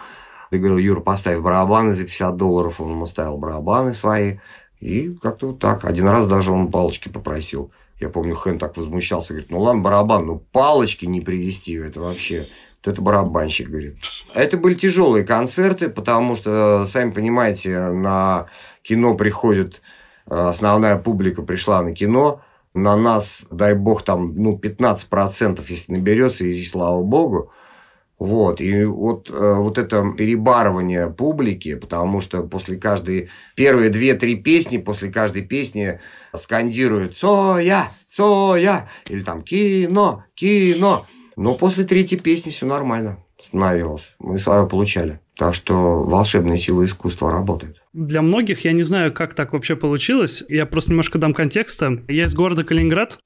И 0.51 0.57
говорил, 0.57 0.79
Юра, 0.79 0.99
поставь 0.99 1.39
барабаны 1.39 1.93
за 1.93 2.03
50 2.03 2.35
долларов. 2.35 2.81
Он 2.81 2.91
ему 2.91 3.05
ставил 3.05 3.37
барабаны 3.37 3.93
свои. 3.93 4.39
И 4.81 5.15
как-то 5.21 5.47
вот 5.47 5.59
так. 5.59 5.85
Один 5.85 6.09
раз 6.09 6.27
даже 6.27 6.51
он 6.51 6.69
палочки 6.69 7.07
попросил. 7.07 7.71
Я 8.01 8.09
помню, 8.09 8.35
Хэн 8.35 8.59
так 8.59 8.75
возмущался. 8.75 9.33
Говорит, 9.33 9.49
ну 9.49 9.61
ладно, 9.61 9.81
барабан, 9.81 10.25
ну 10.25 10.43
палочки 10.51 11.05
не 11.05 11.21
привезти, 11.21 11.75
это 11.75 12.01
вообще 12.01 12.47
то 12.81 12.91
это 12.91 13.01
барабанщик, 13.01 13.69
говорит. 13.69 13.97
Это 14.33 14.57
были 14.57 14.73
тяжелые 14.73 15.23
концерты, 15.23 15.87
потому 15.87 16.35
что, 16.35 16.85
сами 16.87 17.11
понимаете, 17.11 17.79
на 17.89 18.47
кино 18.81 19.15
приходит, 19.15 19.81
э, 20.29 20.35
основная 20.35 20.97
публика 20.97 21.43
пришла 21.43 21.83
на 21.83 21.93
кино, 21.93 22.41
на 22.73 22.95
нас, 22.95 23.45
дай 23.51 23.75
бог, 23.75 24.03
там, 24.03 24.33
ну, 24.33 24.57
15%, 24.57 25.63
если 25.69 25.91
наберется, 25.91 26.43
и 26.43 26.63
слава 26.63 27.03
богу. 27.03 27.51
Вот, 28.17 28.61
и 28.61 28.85
вот, 28.85 29.29
э, 29.31 29.53
вот 29.55 29.77
это 29.79 30.13
перебарывание 30.15 31.09
публики, 31.09 31.75
потому 31.75 32.21
что 32.21 32.43
после 32.43 32.77
каждой, 32.77 33.29
первые 33.55 33.89
две-три 33.89 34.35
песни, 34.35 34.77
после 34.77 35.11
каждой 35.11 35.41
песни 35.41 35.99
скандируют 36.35 37.17
«Цоя! 37.17 37.89
Цоя!» 38.07 38.87
или 39.07 39.23
там 39.23 39.41
«Кино! 39.41 40.23
Кино!» 40.35 41.07
Но 41.41 41.55
после 41.55 41.85
третьей 41.85 42.19
песни 42.19 42.51
все 42.51 42.67
нормально 42.67 43.17
становилось. 43.39 44.13
Мы 44.19 44.37
свое 44.37 44.67
получали. 44.67 45.19
Так 45.35 45.55
что 45.55 46.03
волшебная 46.03 46.55
сила 46.55 46.85
искусства 46.85 47.31
работает. 47.31 47.81
Для 47.93 48.21
многих, 48.21 48.63
я 48.63 48.73
не 48.73 48.83
знаю, 48.83 49.11
как 49.11 49.33
так 49.33 49.53
вообще 49.53 49.75
получилось. 49.75 50.43
Я 50.49 50.67
просто 50.67 50.91
немножко 50.91 51.17
дам 51.17 51.33
контекста. 51.33 52.03
Я 52.07 52.25
из 52.25 52.35
города 52.35 52.63
Калининград. 52.63 53.17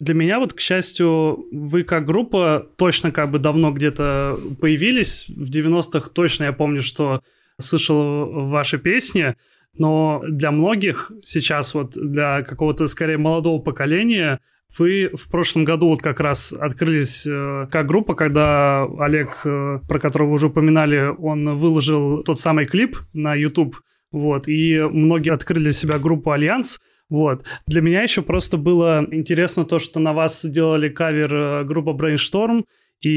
Для 0.00 0.14
меня 0.14 0.38
вот, 0.38 0.54
к 0.54 0.60
счастью, 0.60 1.44
вы 1.52 1.82
как 1.82 2.06
группа 2.06 2.66
точно 2.76 3.10
как 3.10 3.30
бы 3.30 3.38
давно 3.38 3.70
где-то 3.70 4.38
появились. 4.58 5.26
В 5.28 5.50
90-х 5.50 6.08
точно 6.14 6.44
я 6.44 6.52
помню, 6.54 6.80
что 6.80 7.20
слышал 7.60 8.48
ваши 8.48 8.78
песни. 8.78 9.34
Но 9.76 10.22
для 10.26 10.52
многих 10.52 11.12
сейчас, 11.22 11.74
вот 11.74 11.92
для 11.92 12.40
какого-то 12.40 12.86
скорее 12.86 13.18
молодого 13.18 13.60
поколения, 13.60 14.40
вы 14.76 15.10
в 15.14 15.30
прошлом 15.30 15.64
году 15.64 15.88
вот 15.88 16.02
как 16.02 16.20
раз 16.20 16.52
открылись 16.52 17.26
э, 17.26 17.66
как 17.70 17.86
группа, 17.86 18.14
когда 18.14 18.84
Олег, 18.98 19.40
э, 19.44 19.80
про 19.88 19.98
которого 19.98 20.28
вы 20.28 20.34
уже 20.34 20.46
упоминали, 20.48 21.14
он 21.18 21.56
выложил 21.56 22.22
тот 22.22 22.38
самый 22.38 22.64
клип 22.64 22.96
на 23.12 23.34
YouTube, 23.34 23.76
вот, 24.12 24.48
и 24.48 24.78
многие 24.80 25.32
открыли 25.32 25.64
для 25.64 25.72
себя 25.72 25.98
группу 25.98 26.30
«Альянс», 26.30 26.78
вот. 27.08 27.44
Для 27.66 27.80
меня 27.80 28.02
еще 28.02 28.20
просто 28.20 28.58
было 28.58 29.06
интересно 29.10 29.64
то, 29.64 29.78
что 29.78 29.98
на 29.98 30.12
вас 30.12 30.44
делали 30.44 30.90
кавер 30.90 31.34
э, 31.34 31.64
группа 31.64 31.90
Brainstorm 31.90 32.64
и 33.00 33.10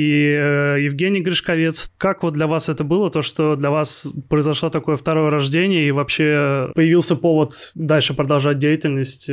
Евгений 0.79 1.21
Гришковец. 1.21 1.91
Как 1.97 2.21
вот 2.21 2.35
для 2.35 2.45
вас 2.45 2.69
это 2.69 2.83
было, 2.83 3.09
то, 3.09 3.23
что 3.23 3.55
для 3.55 3.71
вас 3.71 4.07
произошло 4.29 4.69
такое 4.69 4.95
второе 4.95 5.31
рождение 5.31 5.87
и 5.87 5.91
вообще 5.91 6.71
появился 6.75 7.15
повод 7.15 7.71
дальше 7.73 8.13
продолжать 8.13 8.59
деятельность? 8.59 9.27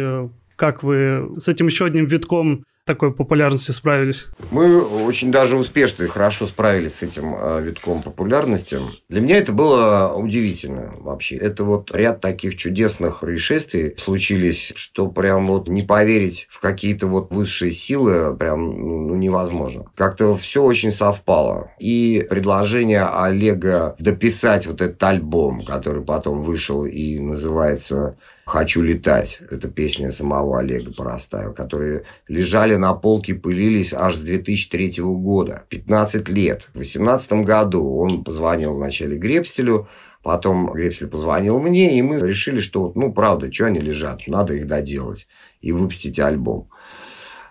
Как 0.59 0.83
вы 0.83 1.37
с 1.39 1.47
этим 1.47 1.67
еще 1.67 1.85
одним 1.85 2.07
витком 2.07 2.65
такой 2.85 3.15
популярности 3.15 3.71
справились? 3.71 4.27
Мы 4.51 4.83
очень 4.83 5.31
даже 5.31 5.57
успешно 5.57 6.03
и 6.03 6.09
хорошо 6.09 6.49
справились 6.49 6.97
с 6.97 7.03
этим 7.05 7.33
э, 7.33 7.63
витком 7.63 8.03
популярности. 8.03 8.79
Для 9.09 9.21
меня 9.21 9.37
это 9.37 9.53
было 9.53 10.13
удивительно 10.17 10.95
вообще. 10.99 11.37
Это 11.37 11.63
вот 11.63 11.95
ряд 11.95 12.21
таких 12.21 12.57
чудесных 12.57 13.21
происшествий 13.21 13.95
случились, 13.99 14.73
что 14.75 15.07
прям 15.07 15.47
вот 15.47 15.69
не 15.69 15.83
поверить 15.83 16.49
в 16.51 16.59
какие-то 16.59 17.07
вот 17.07 17.33
высшие 17.33 17.71
силы 17.71 18.37
прям 18.37 19.09
ну, 19.09 19.15
невозможно. 19.15 19.85
Как-то 19.95 20.35
все 20.35 20.65
очень 20.65 20.91
совпало. 20.91 21.71
И 21.79 22.27
предложение 22.29 23.05
Олега 23.05 23.95
дописать 24.01 24.67
вот 24.67 24.81
этот 24.81 25.01
альбом, 25.05 25.63
который 25.63 26.03
потом 26.03 26.43
вышел 26.43 26.85
и 26.85 27.21
называется 27.21 28.17
«Хочу 28.49 28.81
летать». 28.81 29.41
Это 29.51 29.69
песня 29.69 30.11
самого 30.11 30.61
Олега 30.61 30.91
Поростаева, 30.91 31.53
которые 31.53 32.05
лежали 32.29 32.77
на 32.77 32.95
полке, 32.95 33.35
пылились 33.35 33.93
аж 33.93 34.15
с 34.15 34.21
2003 34.21 35.03
года. 35.03 35.65
15 35.69 36.31
лет. 36.31 36.63
В 36.71 36.79
2018 36.79 37.45
году 37.45 37.99
он 37.99 38.25
позвонил 38.25 38.75
вначале 38.75 39.19
Гребстелю, 39.19 39.87
потом 40.23 40.73
Гребстель 40.73 41.09
позвонил 41.09 41.59
мне, 41.59 41.99
и 41.99 42.01
мы 42.01 42.21
решили, 42.21 42.61
что, 42.61 42.91
ну, 42.95 43.13
правда, 43.13 43.53
что 43.53 43.67
они 43.67 43.81
лежат, 43.81 44.27
надо 44.27 44.55
их 44.55 44.67
доделать 44.67 45.29
и 45.61 45.71
выпустить 45.71 46.19
альбом. 46.19 46.71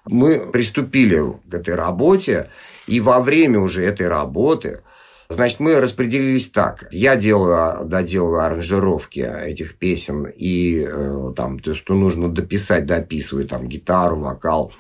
Мы 0.03 0.49
приступили 0.51 1.21
к 1.47 1.53
этой 1.53 1.75
работе, 1.75 2.49
и 2.87 2.99
во 3.01 3.19
время 3.19 3.59
уже 3.59 3.85
этой 3.85 4.07
работы– 4.07 4.81
Значит, 5.29 5.59
мы 5.59 5.79
распределились 5.79 6.49
так. 6.49 6.87
Я 6.89 7.15
делаю, 7.17 7.85
доделываю 7.85 8.45
аранжировки 8.45 9.19
этих 9.19 9.77
песен 9.77 10.25
и 10.25 10.85
э, 10.87 11.33
там, 11.35 11.59
то, 11.59 11.73
что 11.73 11.95
нужно 11.95 12.29
дописать, 12.29 12.85
дописываю 12.85 13.45
там 13.45 13.67
гитару, 13.67 14.17
вокал. 14.19 14.71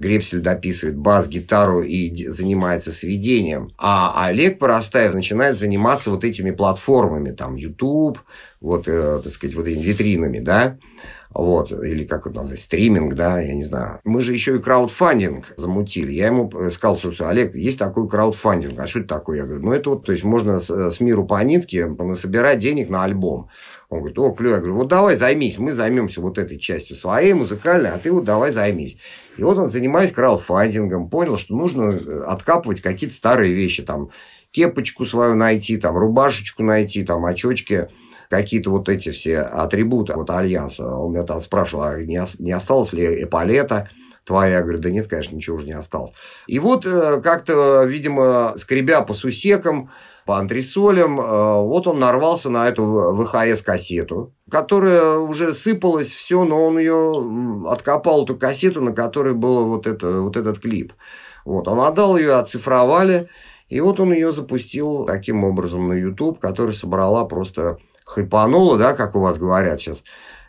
Гребсель 0.00 0.40
дописывает 0.40 0.96
бас, 0.96 1.28
гитару 1.28 1.82
и 1.82 2.26
занимается 2.26 2.90
сведением. 2.90 3.70
А 3.78 4.24
Олег 4.26 4.58
Поростаев 4.58 5.14
начинает 5.14 5.58
заниматься 5.58 6.10
вот 6.10 6.24
этими 6.24 6.50
платформами, 6.50 7.30
там, 7.30 7.56
YouTube, 7.56 8.18
вот, 8.60 8.88
э, 8.88 9.20
так 9.22 9.32
сказать, 9.32 9.54
вот 9.54 9.66
этими 9.66 9.82
витринами, 9.82 10.40
да 10.40 10.78
вот, 11.34 11.72
или 11.72 12.04
как 12.04 12.26
это 12.26 12.36
назвать, 12.36 12.60
стриминг, 12.60 13.14
да, 13.14 13.40
я 13.40 13.54
не 13.54 13.62
знаю. 13.62 14.00
Мы 14.04 14.20
же 14.20 14.32
еще 14.32 14.56
и 14.56 14.58
краудфандинг 14.58 15.54
замутили. 15.56 16.12
Я 16.12 16.26
ему 16.26 16.50
сказал, 16.70 16.98
что, 16.98 17.28
Олег, 17.28 17.54
есть 17.54 17.78
такой 17.78 18.08
краудфандинг, 18.08 18.78
а 18.78 18.86
что 18.86 19.00
это 19.00 19.08
такое? 19.08 19.38
Я 19.38 19.44
говорю, 19.44 19.62
ну, 19.62 19.72
это 19.72 19.90
вот, 19.90 20.04
то 20.04 20.12
есть, 20.12 20.24
можно 20.24 20.58
с, 20.58 20.90
с 20.90 21.00
миру 21.00 21.26
по 21.26 21.42
нитке 21.42 21.86
насобирать 21.86 22.58
денег 22.58 22.90
на 22.90 23.04
альбом. 23.04 23.48
Он 23.88 23.98
говорит, 23.98 24.18
о, 24.18 24.32
клево. 24.32 24.54
Я 24.54 24.58
говорю, 24.58 24.76
вот 24.76 24.88
давай 24.88 25.16
займись, 25.16 25.58
мы 25.58 25.72
займемся 25.72 26.20
вот 26.20 26.38
этой 26.38 26.58
частью 26.58 26.96
своей 26.96 27.32
музыкальной, 27.32 27.90
а 27.90 27.98
ты 27.98 28.10
вот 28.10 28.24
давай 28.24 28.50
займись. 28.50 28.96
И 29.36 29.42
вот 29.42 29.58
он, 29.58 29.68
занимаясь 29.68 30.12
краудфандингом, 30.12 31.08
понял, 31.08 31.38
что 31.38 31.54
нужно 31.54 31.92
э, 31.92 32.24
откапывать 32.26 32.80
какие-то 32.80 33.14
старые 33.14 33.54
вещи, 33.54 33.82
там, 33.82 34.10
кепочку 34.50 35.06
свою 35.06 35.34
найти, 35.34 35.78
там, 35.78 35.96
рубашечку 35.96 36.62
найти, 36.62 37.04
там, 37.04 37.24
очочки– 37.24 37.88
какие-то 38.32 38.70
вот 38.70 38.88
эти 38.88 39.10
все 39.10 39.40
атрибуты 39.40 40.14
вот 40.14 40.30
Альянса. 40.30 40.86
Он 40.86 41.12
меня 41.12 41.24
там 41.24 41.38
спрашивал, 41.40 41.82
а 41.82 42.02
не, 42.02 42.18
не 42.38 42.52
осталось 42.52 42.94
ли 42.94 43.24
эполета, 43.24 43.90
твоя. 44.24 44.56
Я 44.56 44.62
говорю, 44.62 44.78
да 44.78 44.90
нет, 44.90 45.06
конечно, 45.06 45.36
ничего 45.36 45.56
уже 45.56 45.66
не 45.66 45.74
осталось. 45.74 46.12
И 46.46 46.58
вот 46.58 46.86
э, 46.86 47.20
как-то, 47.22 47.84
видимо, 47.84 48.54
скребя 48.56 49.02
по 49.02 49.12
сусекам, 49.12 49.90
по 50.24 50.38
антресолям, 50.38 51.20
э, 51.20 51.62
вот 51.62 51.86
он 51.86 51.98
нарвался 51.98 52.48
на 52.48 52.66
эту 52.68 53.14
ВХС-кассету, 53.14 54.32
которая 54.50 55.18
уже 55.18 55.52
сыпалась, 55.52 56.10
все, 56.10 56.42
но 56.44 56.64
он 56.64 56.78
ее 56.78 57.68
откопал, 57.68 58.24
эту 58.24 58.38
кассету, 58.38 58.80
на 58.80 58.94
которой 58.94 59.34
был 59.34 59.66
вот, 59.66 59.86
это, 59.86 60.22
вот 60.22 60.38
этот 60.38 60.58
клип. 60.58 60.94
Вот, 61.44 61.68
он 61.68 61.80
отдал 61.80 62.16
ее, 62.16 62.36
оцифровали, 62.36 63.28
и 63.68 63.78
вот 63.80 64.00
он 64.00 64.14
ее 64.14 64.32
запустил 64.32 65.04
таким 65.04 65.44
образом 65.44 65.88
на 65.88 65.92
YouTube, 65.92 66.40
который 66.40 66.72
собрала 66.72 67.26
просто 67.26 67.76
хайпанула, 68.04 68.78
да, 68.78 68.94
как 68.94 69.16
у 69.16 69.20
вас 69.20 69.38
говорят 69.38 69.80
сейчас. 69.80 70.02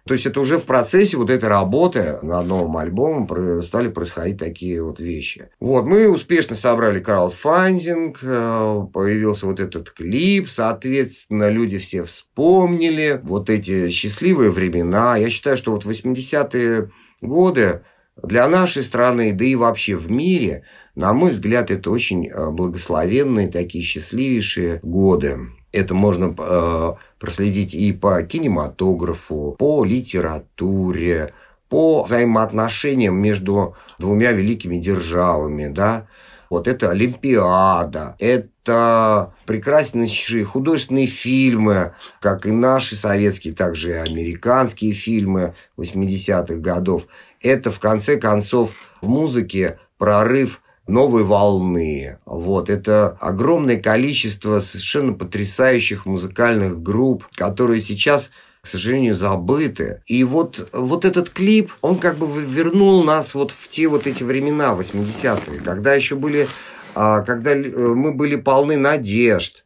То 0.06 0.14
есть 0.14 0.26
это 0.26 0.42
уже 0.42 0.58
в 0.58 0.66
процессе 0.66 1.16
вот 1.16 1.30
этой 1.30 1.48
работы 1.48 2.20
над 2.22 2.46
новым 2.46 2.76
альбомом 2.76 3.62
стали 3.62 3.88
происходить 3.88 4.38
такие 4.38 4.84
вот 4.84 5.00
вещи. 5.00 5.50
Вот, 5.62 5.86
мы 5.86 6.10
успешно 6.10 6.58
собрали 6.58 7.00
краудфандинг, 7.00 8.20
э, 8.22 8.82
появился 8.92 9.46
вот 9.46 9.62
этот 9.62 9.92
клип, 9.92 10.50
соответственно, 10.50 11.50
люди 11.50 11.78
все 11.78 12.04
вспомнили 12.04 13.22
вот 13.24 13.50
эти 13.50 13.90
счастливые 13.90 14.52
времена. 14.52 15.16
Я 15.16 15.30
считаю, 15.30 15.56
что 15.56 15.72
вот 15.72 15.86
80-е 15.86 16.92
годы 17.22 17.84
для 18.22 18.48
нашей 18.48 18.84
страны, 18.84 19.34
да 19.34 19.46
и 19.46 19.56
вообще 19.56 19.96
в 19.96 20.12
мире, 20.12 20.64
на 20.96 21.14
мой 21.14 21.32
взгляд, 21.32 21.72
это 21.72 21.90
очень 21.90 22.28
э, 22.28 22.50
благословенные, 22.52 23.50
такие 23.50 23.84
счастливейшие 23.84 24.80
годы. 24.84 25.40
Это 25.72 25.96
можно 25.96 26.36
э, 26.38 26.94
проследить 27.20 27.74
и 27.74 27.92
по 27.92 28.22
кинематографу, 28.22 29.56
по 29.58 29.84
литературе, 29.84 31.34
по 31.70 32.04
взаимоотношениям 32.04 33.16
между 33.16 33.76
двумя 33.98 34.32
великими 34.32 34.78
державами, 34.78 35.68
да. 35.68 36.06
Вот 36.52 36.68
это 36.68 36.92
Олимпиада, 36.92 38.16
это 38.20 39.34
прекраснейшие 39.48 40.46
художественные 40.46 41.08
фильмы, 41.08 41.96
как 42.22 42.46
и 42.46 42.52
наши 42.52 42.96
советские, 42.96 43.56
так 43.56 43.76
же 43.76 43.90
и 43.90 43.94
американские 43.94 44.92
фильмы 44.92 45.56
80-х 45.78 46.54
годов. 46.58 47.08
Это, 47.44 47.72
в 47.72 47.80
конце 47.80 48.18
концов, 48.18 48.72
в 49.02 49.08
музыке 49.08 49.80
прорыв 49.98 50.62
новой 50.88 51.24
волны. 51.24 52.18
Вот. 52.26 52.70
Это 52.70 53.18
огромное 53.20 53.78
количество 53.78 54.60
совершенно 54.60 55.14
потрясающих 55.14 56.06
музыкальных 56.06 56.82
групп, 56.82 57.26
которые 57.36 57.82
сейчас 57.82 58.30
к 58.62 58.68
сожалению, 58.68 59.14
забыты. 59.14 60.02
И 60.08 60.24
вот, 60.24 60.70
вот 60.72 61.04
этот 61.04 61.30
клип, 61.30 61.74
он 61.82 62.00
как 62.00 62.18
бы 62.18 62.42
вернул 62.42 63.04
нас 63.04 63.36
вот 63.36 63.52
в 63.52 63.68
те 63.68 63.90
вот 63.90 64.08
эти 64.08 64.24
времена, 64.24 64.74
80-е, 64.74 65.60
когда 65.60 65.94
еще 65.94 66.16
были, 66.16 66.48
а, 66.96 67.24
когда 67.24 67.52
э, 67.52 67.58
мы 67.58 68.14
были 68.14 68.38
полны 68.38 68.78
надежд, 68.78 69.63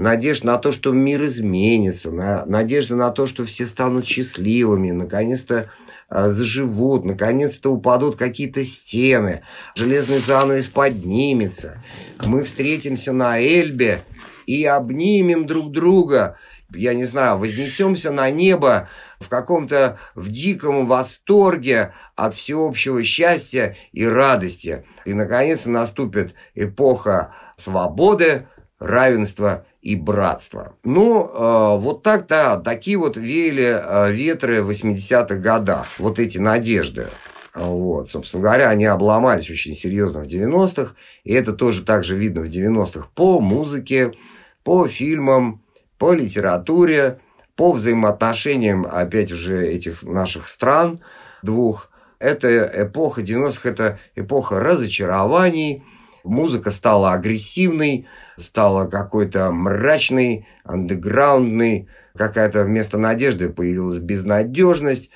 надежд 0.00 0.44
на 0.44 0.56
то, 0.56 0.72
что 0.72 0.92
мир 0.92 1.24
изменится, 1.26 2.10
на, 2.10 2.46
надежда 2.46 2.96
на 2.96 3.10
то, 3.10 3.26
что 3.26 3.44
все 3.44 3.66
станут 3.66 4.06
счастливыми, 4.06 4.92
наконец-то 4.92 5.70
а, 6.08 6.28
заживут, 6.28 7.04
наконец-то 7.04 7.70
упадут 7.70 8.16
какие-то 8.16 8.64
стены, 8.64 9.42
железный 9.74 10.18
занавес 10.18 10.68
поднимется, 10.68 11.82
мы 12.24 12.44
встретимся 12.44 13.12
на 13.12 13.38
Эльбе 13.38 14.00
и 14.46 14.64
обнимем 14.64 15.46
друг 15.46 15.70
друга, 15.70 16.38
я 16.72 16.94
не 16.94 17.04
знаю, 17.04 17.36
вознесемся 17.36 18.10
на 18.10 18.30
небо 18.30 18.88
в 19.18 19.28
каком-то 19.28 19.98
в 20.14 20.30
диком 20.30 20.86
восторге 20.86 21.92
от 22.16 22.34
всеобщего 22.34 23.02
счастья 23.02 23.76
и 23.92 24.06
радости. 24.06 24.84
И, 25.04 25.12
наконец, 25.12 25.66
наступит 25.66 26.34
эпоха 26.54 27.34
свободы, 27.56 28.46
равенства 28.78 29.66
и 29.82 29.96
братства. 29.96 30.74
Ну, 30.84 31.24
э, 31.24 31.78
вот 31.78 32.02
так-то, 32.02 32.60
такие 32.62 32.98
вот 32.98 33.16
веяли 33.16 33.80
э, 33.82 34.12
ветры 34.12 34.62
в 34.62 34.70
80-х 34.70 35.36
годах, 35.36 35.86
вот 35.98 36.18
эти 36.18 36.38
надежды. 36.38 37.08
Вот, 37.54 38.10
собственно 38.10 38.44
говоря, 38.44 38.68
они 38.68 38.84
обломались 38.84 39.50
очень 39.50 39.74
серьезно 39.74 40.20
в 40.20 40.26
90-х, 40.26 40.94
и 41.24 41.32
это 41.32 41.52
тоже 41.52 41.84
также 41.84 42.16
видно 42.16 42.42
в 42.42 42.48
90-х 42.48 43.08
по 43.14 43.40
музыке, 43.40 44.12
по 44.62 44.86
фильмам, 44.86 45.62
по 45.98 46.12
литературе, 46.12 47.18
по 47.56 47.72
взаимоотношениям, 47.72 48.86
опять 48.86 49.32
уже, 49.32 49.66
этих 49.66 50.02
наших 50.02 50.48
стран 50.48 51.00
двух. 51.42 51.90
Это 52.18 52.70
эпоха 52.72 53.22
90-х, 53.22 53.68
это 53.68 53.98
эпоха 54.14 54.60
разочарований, 54.60 55.82
музыка 56.22 56.70
стала 56.70 57.12
агрессивной, 57.12 58.06
стала 58.40 58.86
какой-то 58.86 59.50
мрачной, 59.50 60.46
андеграундной, 60.64 61.88
какая-то 62.16 62.64
вместо 62.64 62.98
надежды 62.98 63.48
появилась 63.48 63.98
безнадежность. 63.98 65.10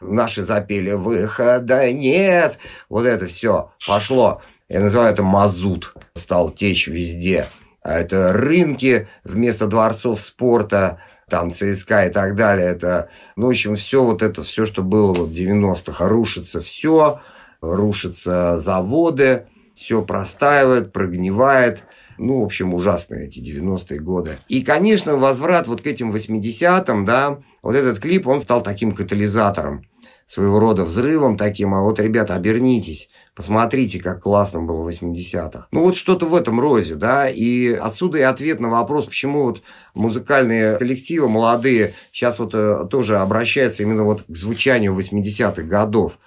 Наши 0.00 0.42
запели 0.42 0.92
«Выхода 0.92 1.92
нет!» 1.92 2.58
Вот 2.88 3.04
это 3.04 3.26
все 3.26 3.72
пошло. 3.86 4.42
Я 4.68 4.80
называю 4.80 5.12
это 5.12 5.22
мазут. 5.22 5.94
Стал 6.14 6.50
течь 6.50 6.86
везде. 6.86 7.46
А 7.82 7.98
это 7.98 8.32
рынки 8.32 9.08
вместо 9.24 9.66
дворцов 9.66 10.20
спорта, 10.20 11.00
там 11.28 11.52
ЦСКА 11.52 12.06
и 12.06 12.10
так 12.10 12.36
далее. 12.36 12.68
Это, 12.68 13.08
ну, 13.36 13.46
в 13.46 13.50
общем, 13.50 13.74
все 13.74 14.04
вот 14.04 14.22
это, 14.22 14.42
все, 14.42 14.66
что 14.66 14.82
было 14.82 15.14
вот 15.14 15.28
в 15.28 15.32
90-х, 15.32 16.06
рушится 16.06 16.60
все, 16.60 17.20
рушатся 17.60 18.58
заводы, 18.58 19.46
все 19.74 20.02
простаивает, 20.02 20.92
прогнивает. 20.92 21.82
Ну, 22.20 22.42
в 22.42 22.44
общем, 22.44 22.74
ужасные 22.74 23.28
эти 23.28 23.38
90-е 23.38 23.98
годы. 23.98 24.36
И, 24.48 24.62
конечно, 24.62 25.16
возврат 25.16 25.66
вот 25.66 25.80
к 25.80 25.86
этим 25.86 26.12
80-м, 26.14 27.06
да, 27.06 27.38
вот 27.62 27.74
этот 27.74 27.98
клип, 27.98 28.26
он 28.26 28.42
стал 28.42 28.62
таким 28.62 28.92
катализатором, 28.92 29.86
своего 30.26 30.60
рода 30.60 30.84
взрывом 30.84 31.38
таким. 31.38 31.74
А 31.74 31.80
вот, 31.80 31.98
ребята, 31.98 32.34
обернитесь, 32.34 33.08
посмотрите, 33.34 34.00
как 34.00 34.22
классно 34.22 34.60
было 34.60 34.82
в 34.82 34.88
80-х. 34.88 35.68
Ну, 35.72 35.82
вот 35.82 35.96
что-то 35.96 36.26
в 36.26 36.34
этом 36.34 36.60
роде, 36.60 36.94
да, 36.94 37.28
и 37.28 37.72
отсюда 37.72 38.18
и 38.18 38.22
ответ 38.22 38.60
на 38.60 38.68
вопрос, 38.68 39.06
почему 39.06 39.44
вот 39.44 39.62
музыкальные 39.94 40.76
коллективы 40.76 41.26
молодые 41.28 41.94
сейчас 42.12 42.38
вот 42.38 42.54
э, 42.54 42.86
тоже 42.90 43.18
обращаются 43.18 43.82
именно 43.82 44.04
вот 44.04 44.24
к 44.28 44.36
звучанию 44.36 44.94
80-х 44.94 45.62
годов 45.62 46.18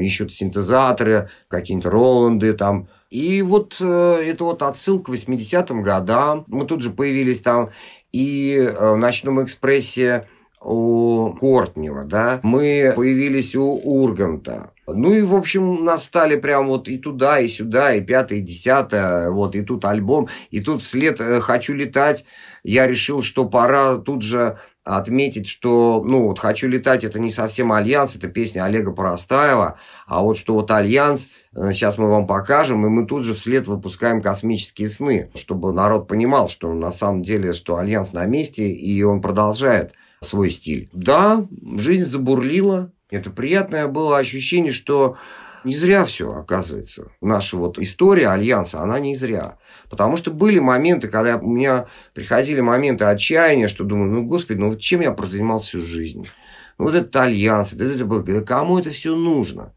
ищут 0.00 0.32
синтезаторы, 0.34 1.28
какие-нибудь 1.48 1.86
Роланды 1.86 2.52
там. 2.54 2.88
И 3.10 3.42
вот 3.42 3.76
э, 3.80 4.22
это 4.24 4.44
вот 4.44 4.62
отсылка 4.62 5.12
к 5.12 5.14
80-м 5.14 5.82
годам. 5.82 6.44
Мы 6.48 6.66
тут 6.66 6.82
же 6.82 6.90
появились 6.90 7.40
там 7.40 7.70
и 8.12 8.54
э, 8.56 8.92
в 8.92 8.96
«Ночном 8.96 9.42
экспрессе» 9.42 10.28
у 10.64 11.34
Кортнева, 11.38 12.04
да, 12.04 12.40
мы 12.42 12.92
появились 12.96 13.54
у 13.54 13.64
Урганта. 13.64 14.70
Ну 14.86 15.12
и, 15.12 15.22
в 15.22 15.34
общем, 15.34 15.84
нас 15.84 16.04
стали 16.04 16.36
прям 16.36 16.68
вот 16.68 16.88
и 16.88 16.98
туда, 16.98 17.38
и 17.40 17.48
сюда, 17.48 17.94
и 17.94 18.00
пятое, 18.00 18.38
и 18.38 18.42
десятое, 18.42 19.30
вот, 19.30 19.54
и 19.54 19.62
тут 19.62 19.84
альбом, 19.84 20.28
и 20.50 20.60
тут 20.60 20.82
вслед 20.82 21.20
э, 21.20 21.40
«Хочу 21.40 21.74
летать», 21.74 22.24
я 22.62 22.86
решил, 22.86 23.22
что 23.22 23.46
пора 23.46 23.96
тут 23.96 24.22
же 24.22 24.58
отметить, 24.84 25.48
что, 25.48 26.02
ну, 26.04 26.28
вот 26.28 26.38
«Хочу 26.38 26.68
летать»– 26.68 27.04
это 27.04 27.18
не 27.18 27.30
совсем 27.30 27.72
«Альянс», 27.72 28.16
это 28.16 28.28
песня 28.28 28.64
Олега 28.64 28.92
Парастаева, 28.92 29.78
а 30.06 30.20
вот 30.22 30.36
что 30.36 30.54
вот 30.54 30.70
«Альянс», 30.70 31.28
сейчас 31.54 31.98
э, 31.98 32.02
мы 32.02 32.10
вам 32.10 32.26
покажем, 32.26 32.84
и 32.84 32.90
мы 32.90 33.06
тут 33.06 33.24
же 33.24 33.32
вслед 33.32 33.66
выпускаем 33.66 34.20
«Космические 34.20 34.88
сны», 34.88 35.30
чтобы 35.34 35.72
народ 35.72 36.06
понимал, 36.06 36.50
что 36.50 36.72
на 36.74 36.92
самом 36.92 37.22
деле, 37.22 37.54
что 37.54 37.76
«Альянс» 37.76 38.12
на 38.12 38.26
месте, 38.26 38.70
и 38.70 39.02
он 39.02 39.22
продолжает 39.22 39.94
свой 40.20 40.50
стиль. 40.50 40.90
Да, 40.92 41.46
жизнь 41.76 42.04
забурлила, 42.04 42.92
это 43.10 43.30
приятное 43.30 43.88
было 43.88 44.18
ощущение, 44.18 44.72
что 44.72 45.16
не 45.64 45.74
зря 45.74 46.04
все, 46.04 46.30
оказывается. 46.32 47.10
Наша 47.20 47.56
вот 47.56 47.78
история 47.78 48.28
Альянса, 48.28 48.80
она 48.80 48.98
не 49.00 49.16
зря. 49.16 49.58
Потому 49.88 50.16
что 50.16 50.30
были 50.30 50.58
моменты, 50.58 51.08
когда 51.08 51.36
у 51.36 51.48
меня 51.48 51.86
приходили 52.12 52.60
моменты 52.60 53.06
отчаяния, 53.06 53.68
что 53.68 53.84
думаю, 53.84 54.10
ну, 54.10 54.24
господи, 54.24 54.58
ну, 54.58 54.76
чем 54.76 55.00
я 55.00 55.12
прозанимался 55.12 55.68
всю 55.68 55.80
жизнь? 55.80 56.28
Ну, 56.78 56.84
вот 56.84 56.94
этот 56.94 57.14
Альянс, 57.16 57.72
это, 57.72 57.84
это, 57.84 58.04
да 58.04 58.40
кому 58.42 58.78
это 58.78 58.90
все 58.90 59.14
нужно? 59.16 59.72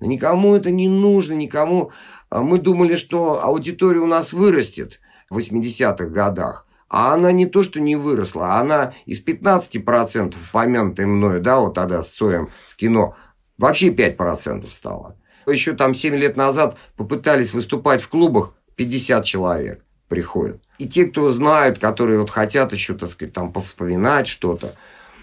Да 0.00 0.06
никому 0.06 0.54
это 0.54 0.70
не 0.70 0.88
нужно, 0.88 1.34
никому. 1.34 1.90
А 2.30 2.42
мы 2.42 2.58
думали, 2.58 2.96
что 2.96 3.42
аудитория 3.42 4.00
у 4.00 4.06
нас 4.06 4.32
вырастет 4.32 5.00
в 5.28 5.38
80-х 5.38 6.06
годах. 6.06 6.66
А 6.88 7.12
она 7.12 7.32
не 7.32 7.44
то, 7.44 7.62
что 7.62 7.80
не 7.80 7.96
выросла, 7.96 8.54
она 8.54 8.94
из 9.04 9.22
15% 9.22 10.34
помянутой 10.52 11.04
мною, 11.04 11.42
да, 11.42 11.58
вот 11.58 11.74
тогда 11.74 12.00
с 12.00 12.10
Цоем, 12.10 12.48
с 12.66 12.74
кино, 12.74 13.14
вообще 13.58 13.88
5% 13.88 14.68
стала. 14.70 15.16
Еще 15.46 15.74
там 15.74 15.94
7 15.94 16.14
лет 16.14 16.36
назад 16.36 16.76
попытались 16.96 17.52
выступать 17.52 18.00
в 18.00 18.08
клубах, 18.08 18.54
50 18.76 19.24
человек 19.24 19.84
приходят. 20.08 20.62
И 20.78 20.88
те, 20.88 21.06
кто 21.06 21.30
знают, 21.30 21.78
которые 21.78 22.20
вот 22.20 22.30
хотят 22.30 22.72
еще, 22.72 22.94
так 22.94 23.10
сказать, 23.10 23.34
там 23.34 23.52
повспоминать 23.52 24.28
что-то, 24.28 24.74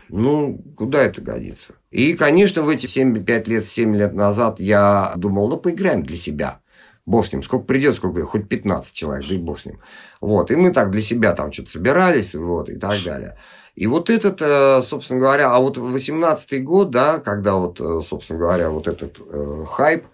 ну, 0.09 0.61
куда 0.77 1.01
это 1.01 1.21
годится? 1.21 1.73
И, 1.89 2.13
конечно, 2.13 2.61
в 2.61 2.69
эти 2.69 2.85
7-5 2.85 3.49
лет, 3.49 3.67
7 3.67 3.95
лет 3.95 4.13
назад 4.13 4.59
я 4.59 5.13
думал, 5.15 5.47
ну, 5.49 5.57
поиграем 5.57 6.03
для 6.03 6.17
себя. 6.17 6.59
Бог 7.05 7.27
с 7.27 7.31
ним, 7.31 7.43
сколько 7.43 7.65
придет, 7.65 7.95
сколько 7.95 8.15
придет, 8.15 8.29
хоть 8.29 8.49
15 8.49 8.93
человек, 8.93 9.27
да 9.27 9.35
и 9.35 9.37
бог 9.37 9.59
с 9.59 9.65
ним. 9.65 9.79
Вот, 10.21 10.49
и 10.49 10.55
мы 10.55 10.71
так 10.71 10.89
для 10.91 11.01
себя 11.01 11.33
там 11.33 11.51
что-то 11.51 11.71
собирались, 11.71 12.33
вот, 12.33 12.69
и 12.69 12.77
так 12.77 13.03
далее. 13.03 13.37
И 13.75 13.87
вот 13.87 14.09
этот, 14.09 14.41
э, 14.41 14.81
собственно 14.81 15.19
говоря, 15.19 15.51
а 15.51 15.59
вот 15.59 15.77
18 15.77 16.63
год, 16.63 16.91
да, 16.91 17.19
когда 17.19 17.55
вот, 17.55 17.79
э, 17.81 18.01
собственно 18.07 18.39
говоря, 18.39 18.69
вот 18.69 18.87
этот 18.87 19.17
э, 19.19 19.65
хайп, 19.69 20.05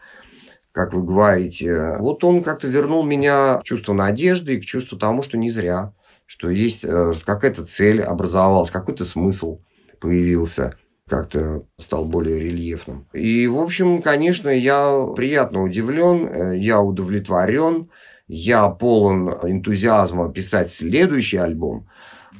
как 0.71 0.93
вы 0.93 1.03
говорите, 1.03 1.97
вот 1.99 2.23
он 2.23 2.43
как-то 2.43 2.67
вернул 2.67 3.03
меня 3.03 3.57
к 3.57 3.63
чувству 3.63 3.93
надежды 3.93 4.55
и 4.55 4.61
к 4.61 4.65
чувству 4.65 4.97
тому, 4.97 5.21
что 5.21 5.37
не 5.37 5.49
зря, 5.49 5.93
что 6.25 6.49
есть 6.49 6.83
э, 6.83 7.13
какая-то 7.23 7.65
цель 7.65 8.01
образовалась, 8.01 8.71
какой-то 8.71 9.05
смысл 9.05 9.59
появился 9.99 10.75
как-то 11.11 11.65
стал 11.77 12.05
более 12.05 12.39
рельефным. 12.39 13.05
И, 13.11 13.45
в 13.45 13.59
общем, 13.59 14.01
конечно, 14.01 14.47
я 14.47 15.07
приятно 15.13 15.61
удивлен, 15.61 16.25
э, 16.25 16.57
я 16.57 16.79
удовлетворен, 16.79 17.89
я 18.27 18.69
полон 18.69 19.29
энтузиазма 19.43 20.31
писать 20.31 20.71
следующий 20.71 21.35
альбом. 21.35 21.89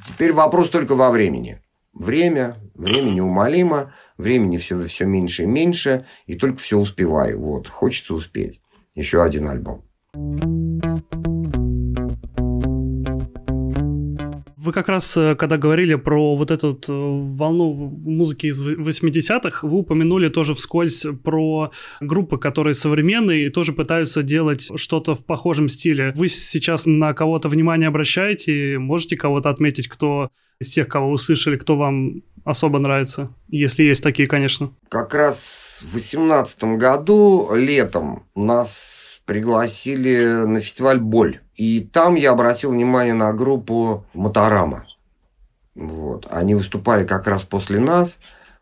Теперь 0.08 0.32
вопрос 0.32 0.70
только 0.70 0.94
во 0.94 1.10
времени. 1.10 1.62
Время, 1.92 2.56
время 2.74 3.10
неумолимо, 3.10 3.94
времени 4.16 4.56
все, 4.56 4.82
все 4.86 5.04
меньше 5.04 5.42
и 5.42 5.46
меньше, 5.46 6.06
и 6.26 6.36
только 6.36 6.58
все 6.58 6.78
успеваю. 6.78 7.40
Вот, 7.40 7.68
хочется 7.68 8.14
успеть. 8.14 8.60
Еще 8.94 9.22
один 9.22 9.48
альбом. 9.48 9.84
Вы 14.62 14.72
как 14.72 14.88
раз, 14.88 15.16
э, 15.16 15.34
когда 15.34 15.56
говорили 15.56 15.96
про 15.96 16.36
вот 16.36 16.52
эту 16.52 16.78
э, 16.86 16.92
волну 16.92 17.72
музыки 18.04 18.46
из 18.46 18.64
80-х, 18.64 19.66
вы 19.66 19.78
упомянули 19.78 20.28
тоже 20.28 20.54
вскользь 20.54 21.04
про 21.24 21.72
группы, 22.00 22.38
которые 22.38 22.74
современные 22.74 23.46
и 23.46 23.48
тоже 23.48 23.72
пытаются 23.72 24.22
делать 24.22 24.70
что-то 24.76 25.16
в 25.16 25.24
похожем 25.24 25.68
стиле. 25.68 26.12
Вы 26.14 26.28
сейчас 26.28 26.86
на 26.86 27.12
кого-то 27.12 27.48
внимание 27.48 27.88
обращаете? 27.88 28.78
Можете 28.78 29.16
кого-то 29.16 29.50
отметить, 29.50 29.88
кто 29.88 30.30
из 30.60 30.68
тех, 30.70 30.86
кого 30.86 31.10
услышали, 31.10 31.56
кто 31.56 31.76
вам 31.76 32.22
особо 32.44 32.78
нравится? 32.78 33.34
Если 33.48 33.82
есть 33.82 34.04
такие, 34.04 34.28
конечно. 34.28 34.70
Как 34.88 35.12
раз 35.12 35.80
в 35.82 35.90
2018 35.90 36.62
году, 36.78 37.50
летом, 37.52 38.26
нас 38.36 39.20
пригласили 39.26 40.44
на 40.46 40.60
фестиваль 40.60 41.00
«Боль». 41.00 41.40
И 41.56 41.80
там 41.80 42.14
я 42.14 42.32
обратил 42.32 42.70
внимание 42.70 43.14
на 43.14 43.32
группу 43.32 44.04
«Моторама». 44.14 44.86
Вот. 45.74 46.26
Они 46.30 46.54
выступали 46.54 47.06
как 47.06 47.26
раз 47.26 47.42
после 47.42 47.80
нас. 47.80 48.18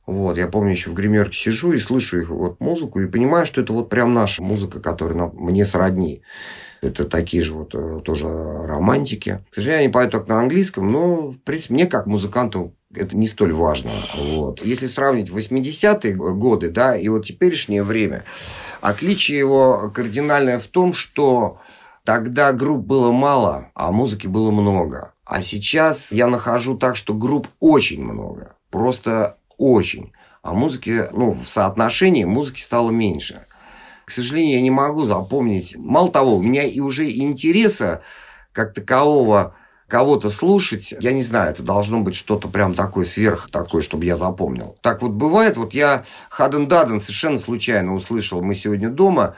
Вот, 0.07 0.37
я 0.37 0.48
помню, 0.48 0.72
еще 0.72 0.90
в 0.90 0.94
гримерке 0.94 1.37
сижу 1.37 1.72
и 1.72 1.79
слышу 1.79 2.20
их 2.20 2.31
вот 2.31 2.59
музыку 2.61 3.00
и 3.00 3.07
понимаю, 3.07 3.46
что 3.46 3.61
это 3.61 3.72
вот 3.72 3.88
прям 3.88 4.12
наша 4.12 4.42
музыка, 4.42 4.81
которая 4.81 5.16
нам, 5.16 5.31
мне 5.35 5.64
сродни. 5.64 6.22
Это 6.83 7.05
такие 7.05 7.42
же 7.42 7.53
вот 7.53 7.74
э, 7.74 8.00
тоже 8.05 8.26
романтики. 8.26 9.44
К 9.50 9.55
сожалению, 9.55 9.85
они 9.85 9.92
поют 9.92 10.12
только 10.12 10.29
на 10.31 10.40
английском, 10.40 10.90
но, 10.90 11.31
в 11.31 11.38
принципе, 11.38 11.74
мне 11.74 11.87
как 11.87 12.07
музыканту 12.07 12.74
это 12.94 13.16
не 13.16 13.29
столь 13.29 13.53
важно. 13.53 13.92
Вот. 14.16 14.64
Если 14.64 14.87
сравнить 14.87 15.31
80-е 15.31 16.14
годы, 16.14 16.70
да, 16.70 16.96
и 16.96 17.09
вот 17.09 17.26
теперешнее 17.26 17.83
время, 17.83 18.24
отличие 18.81 19.38
его 19.38 19.92
кардинальное 19.94 20.59
в 20.59 20.66
том, 20.66 20.92
что 20.92 21.61
тогда 22.10 22.52
групп 22.52 22.84
было 22.84 23.12
мало, 23.12 23.70
а 23.72 23.92
музыки 23.92 24.26
было 24.26 24.50
много. 24.50 25.14
А 25.24 25.42
сейчас 25.42 26.10
я 26.10 26.26
нахожу 26.26 26.76
так, 26.76 26.96
что 26.96 27.14
групп 27.14 27.46
очень 27.60 28.02
много. 28.02 28.56
Просто 28.72 29.36
очень. 29.58 30.10
А 30.42 30.52
музыки, 30.52 31.06
ну, 31.12 31.30
в 31.30 31.46
соотношении 31.46 32.24
музыки 32.24 32.62
стало 32.62 32.90
меньше. 32.90 33.46
К 34.06 34.10
сожалению, 34.10 34.56
я 34.56 34.60
не 34.60 34.72
могу 34.72 35.06
запомнить. 35.06 35.76
Мало 35.76 36.10
того, 36.10 36.34
у 36.34 36.42
меня 36.42 36.64
и 36.64 36.80
уже 36.80 37.08
интереса 37.12 38.02
как 38.50 38.74
такового 38.74 39.54
кого-то 39.86 40.30
слушать, 40.30 40.92
я 40.98 41.12
не 41.12 41.22
знаю, 41.22 41.50
это 41.52 41.62
должно 41.62 42.00
быть 42.00 42.16
что-то 42.16 42.48
прям 42.48 42.74
такое 42.74 43.04
сверх 43.04 43.50
такое, 43.52 43.82
чтобы 43.82 44.04
я 44.04 44.16
запомнил. 44.16 44.76
Так 44.82 45.02
вот 45.02 45.12
бывает, 45.12 45.56
вот 45.56 45.74
я 45.74 46.04
Хаден 46.28 46.66
Даден 46.66 47.00
совершенно 47.00 47.38
случайно 47.38 47.94
услышал 47.94 48.42
«Мы 48.42 48.56
сегодня 48.56 48.88
дома», 48.88 49.36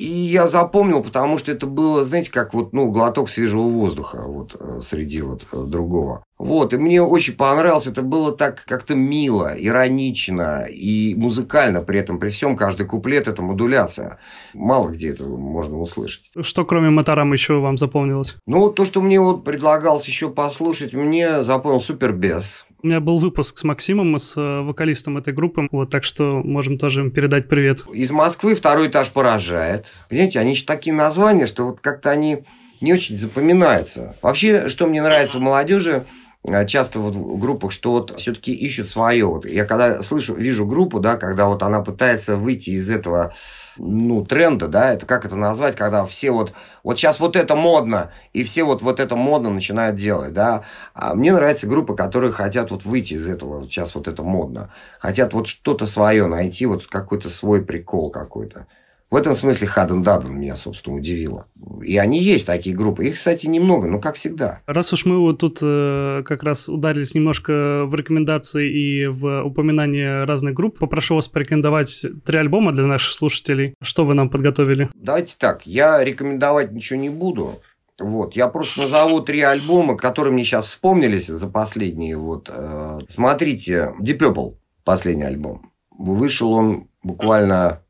и 0.00 0.08
я 0.08 0.46
запомнил, 0.46 1.02
потому 1.02 1.36
что 1.36 1.52
это 1.52 1.66
было, 1.66 2.04
знаете, 2.04 2.30
как 2.30 2.54
вот, 2.54 2.72
ну, 2.72 2.90
глоток 2.90 3.28
свежего 3.28 3.68
воздуха 3.68 4.22
вот 4.26 4.56
э, 4.58 4.80
среди 4.82 5.20
вот 5.20 5.42
э, 5.52 5.64
другого. 5.66 6.24
Вот, 6.38 6.72
и 6.72 6.78
мне 6.78 7.02
очень 7.02 7.34
понравилось, 7.34 7.86
это 7.86 8.00
было 8.00 8.32
так 8.34 8.64
как-то 8.64 8.94
мило, 8.94 9.52
иронично 9.54 10.64
и 10.64 11.14
музыкально 11.14 11.82
при 11.82 12.00
этом, 12.00 12.18
при 12.18 12.30
всем, 12.30 12.56
каждый 12.56 12.86
куплет– 12.86 13.28
это 13.28 13.42
модуляция. 13.42 14.18
Мало 14.54 14.88
где 14.88 15.10
это 15.10 15.24
можно 15.24 15.78
услышать. 15.78 16.30
Что 16.40 16.64
кроме 16.64 16.88
Моторам 16.88 17.34
еще 17.34 17.60
вам 17.60 17.76
запомнилось? 17.76 18.36
Ну, 18.46 18.70
то, 18.70 18.86
что 18.86 19.02
мне 19.02 19.20
вот 19.20 19.44
предлагалось 19.44 20.06
еще 20.06 20.30
послушать, 20.30 20.94
мне 20.94 21.42
запомнил 21.42 21.82
Супербес. 21.82 22.64
У 22.82 22.86
меня 22.86 23.00
был 23.00 23.18
выпуск 23.18 23.58
с 23.58 23.64
Максимом, 23.64 24.18
с 24.18 24.36
э, 24.38 24.60
вокалистом 24.62 25.18
этой 25.18 25.34
группы, 25.34 25.68
вот, 25.70 25.90
так 25.90 26.02
что 26.02 26.40
можем 26.42 26.78
тоже 26.78 27.00
им 27.00 27.10
передать 27.10 27.46
привет. 27.46 27.84
Из 27.92 28.10
Москвы 28.10 28.54
второй 28.54 28.88
этаж 28.88 29.10
поражает. 29.10 29.84
Понимаете, 30.08 30.40
они 30.40 30.54
же 30.54 30.64
такие 30.64 30.94
названия, 30.94 31.46
что 31.46 31.66
вот 31.66 31.80
как-то 31.80 32.10
они 32.10 32.44
не 32.80 32.94
очень 32.94 33.18
запоминаются. 33.18 34.16
Вообще, 34.22 34.68
что 34.68 34.86
мне 34.86 35.02
нравится 35.02 35.36
в 35.36 35.42
молодежи, 35.42 36.04
э, 36.44 36.66
часто 36.66 37.00
вот 37.00 37.14
в 37.14 37.38
группах, 37.38 37.72
что 37.72 37.92
вот 37.92 38.18
все-таки 38.18 38.54
ищут 38.54 38.88
свое. 38.88 39.26
Вот 39.26 39.44
я 39.44 39.66
когда 39.66 40.02
слышу, 40.02 40.34
вижу 40.34 40.64
группу, 40.64 41.00
да, 41.00 41.18
когда 41.18 41.46
вот 41.46 41.62
она 41.62 41.82
пытается 41.82 42.36
выйти 42.36 42.70
из 42.70 42.88
этого 42.88 43.34
ну, 43.76 44.24
тренда, 44.24 44.68
да, 44.68 44.92
это 44.92 45.06
как 45.06 45.24
это 45.24 45.36
назвать, 45.36 45.76
когда 45.76 46.04
все 46.04 46.30
вот, 46.30 46.52
вот 46.82 46.98
сейчас 46.98 47.20
вот 47.20 47.36
это 47.36 47.56
модно, 47.56 48.12
и 48.32 48.42
все 48.42 48.64
вот, 48.64 48.82
вот 48.82 49.00
это 49.00 49.16
модно 49.16 49.50
начинают 49.50 49.96
делать, 49.96 50.32
да. 50.32 50.64
А 50.94 51.14
мне 51.14 51.32
нравятся 51.32 51.66
группы, 51.66 51.94
которые 51.94 52.32
хотят 52.32 52.70
вот 52.70 52.84
выйти 52.84 53.14
из 53.14 53.28
этого, 53.28 53.60
вот 53.60 53.70
сейчас 53.70 53.94
вот 53.94 54.08
это 54.08 54.22
модно, 54.22 54.72
хотят 54.98 55.34
вот 55.34 55.46
что-то 55.46 55.86
свое 55.86 56.26
найти, 56.26 56.66
вот 56.66 56.86
какой-то 56.86 57.30
свой 57.30 57.64
прикол 57.64 58.10
какой-то. 58.10 58.66
В 59.10 59.16
этом 59.16 59.34
смысле 59.34 59.66
Хаден 59.66 60.02
Даден 60.02 60.38
меня, 60.38 60.54
собственно, 60.54 60.94
удивило. 60.94 61.46
И 61.82 61.96
они 61.98 62.22
есть, 62.22 62.46
такие 62.46 62.76
группы. 62.76 63.08
Их, 63.08 63.16
кстати, 63.16 63.46
немного, 63.46 63.88
но 63.88 63.98
как 63.98 64.14
всегда. 64.14 64.60
Раз 64.66 64.92
уж 64.92 65.04
мы 65.04 65.18
вот 65.18 65.38
тут 65.40 65.58
э, 65.62 66.22
как 66.24 66.44
раз 66.44 66.68
ударились 66.68 67.14
немножко 67.14 67.86
в 67.86 67.94
рекомендации 67.96 68.70
и 68.70 69.06
в 69.08 69.42
упоминание 69.42 70.22
разных 70.24 70.54
групп, 70.54 70.78
попрошу 70.78 71.16
вас 71.16 71.26
порекомендовать 71.26 72.06
три 72.24 72.38
альбома 72.38 72.72
для 72.72 72.86
наших 72.86 73.12
слушателей. 73.12 73.74
Что 73.82 74.04
вы 74.04 74.14
нам 74.14 74.30
подготовили? 74.30 74.90
Давайте 74.94 75.34
так, 75.36 75.66
я 75.66 76.04
рекомендовать 76.04 76.70
ничего 76.70 77.00
не 77.00 77.10
буду. 77.10 77.60
Вот, 77.98 78.36
я 78.36 78.46
просто 78.46 78.80
назову 78.80 79.20
три 79.20 79.42
альбома, 79.42 79.96
которые 79.96 80.32
мне 80.32 80.44
сейчас 80.44 80.66
вспомнились 80.66 81.26
за 81.26 81.48
последние. 81.48 82.16
Вот, 82.16 82.48
э, 82.48 83.00
смотрите, 83.08 83.92
Deep 84.00 84.18
Purple, 84.18 84.54
последний 84.84 85.24
альбом. 85.24 85.72
Вышел 85.90 86.52
он 86.52 86.86
буквально 87.02 87.82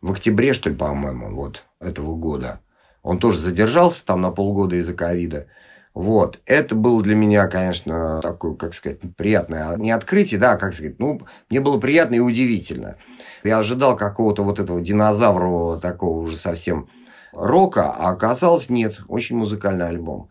в 0.00 0.12
октябре, 0.12 0.52
что 0.52 0.70
ли, 0.70 0.76
по-моему, 0.76 1.34
вот 1.34 1.64
этого 1.80 2.14
года. 2.16 2.60
Он 3.02 3.18
тоже 3.18 3.38
задержался 3.38 4.04
там 4.04 4.20
на 4.20 4.30
полгода 4.30 4.76
из-за 4.76 4.94
ковида. 4.94 5.46
Вот. 5.94 6.40
Это 6.44 6.74
было 6.74 7.02
для 7.02 7.14
меня, 7.14 7.46
конечно, 7.46 8.20
такое, 8.20 8.54
как 8.54 8.74
сказать, 8.74 8.98
приятное, 9.16 9.76
не 9.76 9.90
открытие, 9.90 10.38
да, 10.38 10.56
как 10.56 10.74
сказать, 10.74 10.98
ну, 10.98 11.22
мне 11.48 11.60
было 11.60 11.78
приятно 11.78 12.16
и 12.16 12.18
удивительно. 12.18 12.96
Я 13.44 13.58
ожидал 13.58 13.96
какого-то 13.96 14.42
вот 14.42 14.60
этого 14.60 14.80
динозаврового 14.80 15.80
такого 15.80 16.18
уже 16.18 16.36
совсем 16.36 16.88
рока, 17.32 17.92
а 17.92 18.10
оказалось 18.10 18.68
нет. 18.68 19.00
Очень 19.08 19.36
музыкальный 19.36 19.88
альбом. 19.88 20.28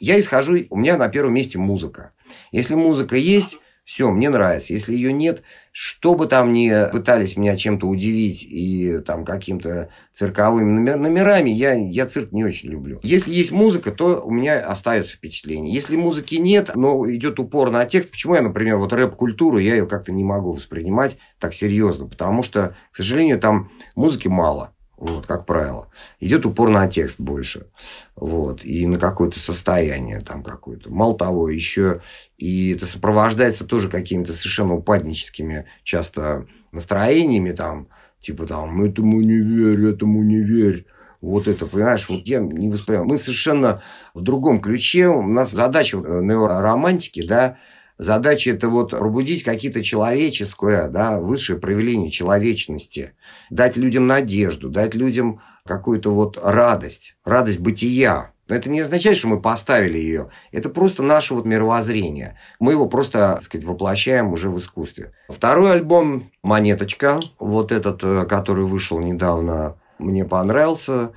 Я 0.00 0.18
исхожу, 0.20 0.56
у 0.70 0.76
меня 0.76 0.96
на 0.96 1.08
первом 1.08 1.34
месте 1.34 1.58
музыка. 1.58 2.12
Если 2.52 2.74
музыка 2.74 3.16
есть, 3.16 3.58
все, 3.88 4.10
мне 4.10 4.28
нравится. 4.28 4.74
Если 4.74 4.92
ее 4.92 5.14
нет, 5.14 5.42
что 5.72 6.14
бы 6.14 6.26
там 6.26 6.52
ни 6.52 6.90
пытались 6.90 7.38
меня 7.38 7.56
чем-то 7.56 7.86
удивить 7.86 8.42
и 8.42 8.98
там 8.98 9.24
каким-то 9.24 9.88
цирковыми 10.12 10.90
номерами, 10.90 11.48
я, 11.48 11.72
я 11.72 12.04
цирк 12.04 12.30
не 12.32 12.44
очень 12.44 12.68
люблю. 12.68 13.00
Если 13.02 13.32
есть 13.32 13.50
музыка, 13.50 13.90
то 13.90 14.20
у 14.20 14.30
меня 14.30 14.60
остается 14.60 15.16
впечатление. 15.16 15.72
Если 15.72 15.96
музыки 15.96 16.34
нет, 16.34 16.72
но 16.74 17.10
идет 17.10 17.40
упор 17.40 17.70
на 17.70 17.86
текст, 17.86 18.10
почему 18.10 18.34
я, 18.34 18.42
например, 18.42 18.76
вот 18.76 18.92
рэп-культуру, 18.92 19.56
я 19.56 19.76
ее 19.76 19.86
как-то 19.86 20.12
не 20.12 20.22
могу 20.22 20.52
воспринимать 20.52 21.16
так 21.38 21.54
серьезно, 21.54 22.06
потому 22.06 22.42
что, 22.42 22.76
к 22.92 22.96
сожалению, 22.96 23.40
там 23.40 23.70
музыки 23.94 24.28
мало 24.28 24.74
вот, 24.98 25.26
как 25.26 25.46
правило. 25.46 25.88
Идет 26.20 26.44
упор 26.44 26.68
на 26.70 26.88
текст 26.88 27.18
больше, 27.18 27.68
вот, 28.16 28.64
и 28.64 28.86
на 28.86 28.98
какое-то 28.98 29.38
состояние 29.38 30.20
там 30.20 30.42
какое-то. 30.42 30.90
Мало 30.90 31.16
того, 31.16 31.48
еще 31.48 32.02
и 32.36 32.72
это 32.72 32.86
сопровождается 32.86 33.64
тоже 33.64 33.88
какими-то 33.88 34.32
совершенно 34.32 34.74
упадническими 34.74 35.66
часто 35.84 36.46
настроениями, 36.72 37.52
там, 37.52 37.88
типа 38.20 38.46
там, 38.46 38.82
этому 38.82 39.20
не 39.20 39.38
верь, 39.38 39.86
этому 39.86 40.22
не 40.22 40.40
верь. 40.40 40.86
Вот 41.20 41.48
это, 41.48 41.66
понимаешь, 41.66 42.08
вот 42.08 42.26
я 42.26 42.38
не 42.38 42.68
воспринимаю. 42.68 43.08
Мы 43.08 43.18
совершенно 43.18 43.82
в 44.14 44.20
другом 44.20 44.60
ключе. 44.60 45.08
У 45.08 45.22
нас 45.22 45.50
задача 45.50 45.96
неоромантики, 45.96 47.26
да, 47.26 47.58
Задача 47.98 48.52
это 48.52 48.68
вот 48.68 48.90
пробудить 48.90 49.42
какие-то 49.42 49.82
человеческое, 49.82 50.88
да, 50.88 51.18
высшее 51.18 51.58
проявление 51.58 52.10
человечности, 52.10 53.12
дать 53.50 53.76
людям 53.76 54.06
надежду, 54.06 54.70
дать 54.70 54.94
людям 54.94 55.40
какую-то 55.66 56.14
вот 56.14 56.38
радость, 56.40 57.16
радость 57.24 57.58
бытия. 57.58 58.32
Но 58.46 58.54
это 58.54 58.70
не 58.70 58.80
означает, 58.80 59.16
что 59.16 59.28
мы 59.28 59.42
поставили 59.42 59.98
ее. 59.98 60.30
Это 60.52 60.70
просто 60.70 61.02
наше 61.02 61.34
вот 61.34 61.44
мировоззрение. 61.44 62.38
Мы 62.60 62.72
его 62.72 62.86
просто, 62.86 63.34
так 63.34 63.42
сказать, 63.42 63.66
воплощаем 63.66 64.32
уже 64.32 64.48
в 64.48 64.58
искусстве. 64.58 65.12
Второй 65.28 65.72
альбом 65.72 66.30
«Монеточка», 66.42 67.20
вот 67.38 67.72
этот, 67.72 68.02
э, 68.04 68.24
который 68.24 68.64
вышел 68.64 69.00
недавно, 69.00 69.76
мне 69.98 70.24
понравился. 70.24 71.10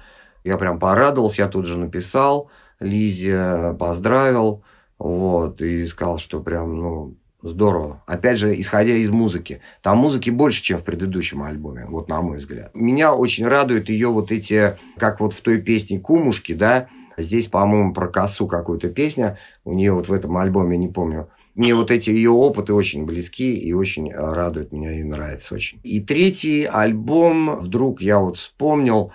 Я 0.43 0.57
прям 0.57 0.79
порадовался, 0.79 1.43
я 1.43 1.47
тут 1.47 1.67
же 1.67 1.79
написал 1.79 2.49
Лизе, 2.81 3.75
поздравил. 3.79 4.63
Вот, 5.01 5.63
и 5.63 5.83
сказал, 5.87 6.19
что 6.19 6.41
прям, 6.41 6.77
ну, 6.77 7.15
Здорово. 7.43 8.03
Опять 8.05 8.37
же, 8.37 8.59
исходя 8.61 8.93
из 8.93 9.09
музыки. 9.09 9.61
Там 9.81 9.97
музыки 9.97 10.29
больше, 10.29 10.61
чем 10.61 10.77
в 10.77 10.83
предыдущем 10.83 11.41
альбоме, 11.41 11.87
вот 11.89 12.07
на 12.07 12.21
мой 12.21 12.37
взгляд. 12.37 12.69
Меня 12.75 13.15
очень 13.15 13.47
радуют 13.47 13.89
ее 13.89 14.09
вот 14.09 14.31
эти, 14.31 14.77
как 14.97 15.19
вот 15.19 15.33
в 15.33 15.41
той 15.41 15.59
песне 15.59 15.99
«Кумушки», 15.99 16.53
да, 16.53 16.87
здесь, 17.17 17.47
по-моему, 17.47 17.95
про 17.95 18.09
косу 18.09 18.45
какую-то 18.45 18.89
песня, 18.89 19.39
у 19.65 19.73
нее 19.73 19.91
вот 19.91 20.07
в 20.07 20.13
этом 20.13 20.37
альбоме, 20.37 20.77
не 20.77 20.87
помню, 20.87 21.29
мне 21.55 21.73
вот 21.73 21.89
эти 21.89 22.11
ее 22.11 22.29
опыты 22.29 22.75
очень 22.75 23.05
близки 23.05 23.55
и 23.55 23.73
очень 23.73 24.13
радуют 24.13 24.71
меня 24.71 24.93
и 24.99 25.03
нравится 25.03 25.55
очень. 25.55 25.79
И 25.81 25.99
третий 25.99 26.65
альбом, 26.65 27.59
вдруг 27.59 28.03
я 28.03 28.19
вот 28.19 28.37
вспомнил, 28.37 29.11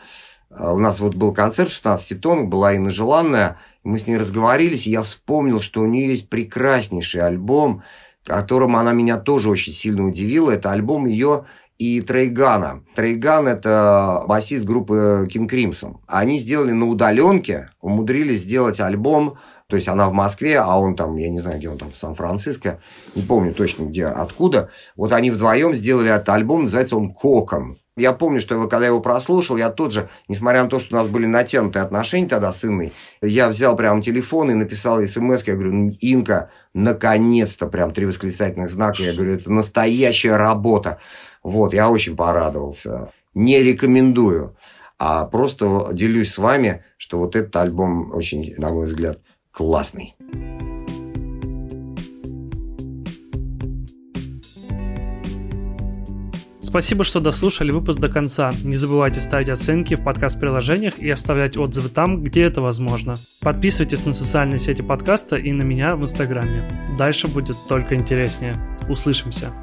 а, 0.51 0.72
у 0.72 0.78
нас 0.78 1.01
вот 1.01 1.14
был 1.14 1.32
концерт 1.32 1.70
в 1.70 1.74
16 1.74 2.20
тоннах, 2.20 2.49
была 2.49 2.74
Инна 2.74 2.91
Желанная, 2.91 3.59
мы 3.87 3.99
с 3.99 4.07
ней 4.07 4.16
разговорились, 4.16 4.87
и 4.87 4.91
я 4.91 5.03
вспомнил, 5.03 5.61
что 5.61 5.80
у 5.80 5.87
нее 5.87 6.09
есть 6.09 6.28
прекраснейший 6.28 7.22
альбом, 7.22 7.82
которым 8.24 8.74
она 8.74 8.93
меня 8.93 9.16
тоже 9.16 9.49
очень 9.49 9.72
сильно 9.72 10.05
удивила. 10.05 10.51
Это 10.51 10.72
альбом 10.72 11.07
ее 11.07 11.45
и 11.78 12.01
Трейгана. 12.01 12.82
Трейган– 12.97 13.47
это 13.49 14.24
басист 14.26 14.64
группы 14.64 15.28
King 15.32 15.49
Crimson. 15.49 15.99
Они 16.07 16.39
сделали 16.39 16.72
на 16.72 16.89
удаленке, 16.89 17.70
умудрились 17.80 18.41
сделать 18.41 18.80
альбом, 18.80 19.39
то 19.68 19.76
есть 19.76 19.89
она 19.89 20.09
в 20.09 20.12
Москве, 20.12 20.59
а 20.59 20.76
он 20.78 20.97
там, 20.97 21.16
я 21.16 21.28
не 21.28 21.39
знаю, 21.39 21.59
где 21.59 21.68
он 21.68 21.78
там, 21.78 21.91
в 21.91 21.97
Сан-Франциско, 21.97 22.80
не 23.14 23.22
помню 23.22 23.55
точно 23.55 23.84
где, 23.84 24.07
откуда. 24.07 24.70
Вот 24.97 25.12
они 25.12 25.30
вдвоем 25.30 25.74
сделали 25.74 26.12
этот 26.12 26.28
альбом, 26.30 26.62
называется 26.62 26.97
он 26.97 27.12
«Кокон». 27.12 27.78
Я 27.97 28.12
помню, 28.12 28.40
что 28.40 28.61
когда 28.68 28.84
я 28.84 28.88
его 28.88 29.01
прослушал, 29.01 29.57
я 29.57 29.70
тот 29.70 29.92
же, 29.92 30.11
несмотря 30.28 30.62
на 30.62 30.68
то, 30.68 30.78
что 30.78 30.97
у 30.97 30.99
нас 30.99 31.09
были 31.09 31.24
натянутые 31.24 31.82
отношения 31.82 32.28
тогда 32.28 32.53
с 32.53 32.62
Инной, 32.62 32.92
я 33.22 33.49
взял 33.49 33.74
прям 33.74 34.03
телефон 34.03 34.51
и 34.51 34.55
написал 34.55 35.01
смс, 35.07 35.42
я 35.47 35.55
говорю, 35.55 35.72
«Ну, 35.72 35.90
Инка, 36.01 36.51
наконец-то, 36.74 37.66
прям 37.66 37.94
три 37.94 38.05
восклицательных 38.05 38.68
знака, 38.68 39.03
я 39.03 39.14
говорю, 39.14 39.34
это 39.34 39.51
настоящая 39.51 40.36
работа. 40.36 40.99
Вот, 41.42 41.72
я 41.72 41.88
очень 41.88 42.16
порадовался. 42.16 43.12
Не 43.32 43.62
рекомендую, 43.62 44.57
а 44.99 45.24
просто 45.24 45.88
делюсь 45.92 46.32
с 46.32 46.38
вами, 46.38 46.84
что 46.99 47.18
вот 47.18 47.34
этот 47.34 47.57
альбом 47.57 48.14
очень, 48.14 48.55
на 48.59 48.70
мой 48.70 48.86
взгляд, 48.86 49.20
классный. 49.51 50.15
Спасибо, 56.77 57.05
что 57.05 57.20
дослушали 57.20 57.70
выпуск 57.70 58.01
до 58.01 58.11
конца. 58.11 58.53
Не 58.64 58.77
забывайте 58.77 59.18
ставить 59.20 59.49
оценки 59.49 59.95
в 59.97 60.05
подкаст-приложениях 60.05 60.99
и 60.99 61.09
оставлять 61.09 61.57
отзывы 61.57 61.89
там, 61.89 62.22
где 62.22 62.43
это 62.43 62.61
возможно. 62.61 63.14
Подписывайтесь 63.41 64.05
на 64.05 64.12
социальные 64.12 64.59
сети 64.59 64.83
подкаста 64.83 65.37
и 65.37 65.53
на 65.53 65.62
меня 65.62 65.97
в 65.97 66.03
Инстаграме. 66.03 66.68
Дальше 66.99 67.29
будет 67.29 67.57
только 67.66 67.95
интереснее. 67.95 68.55
Услышимся. 68.91 69.55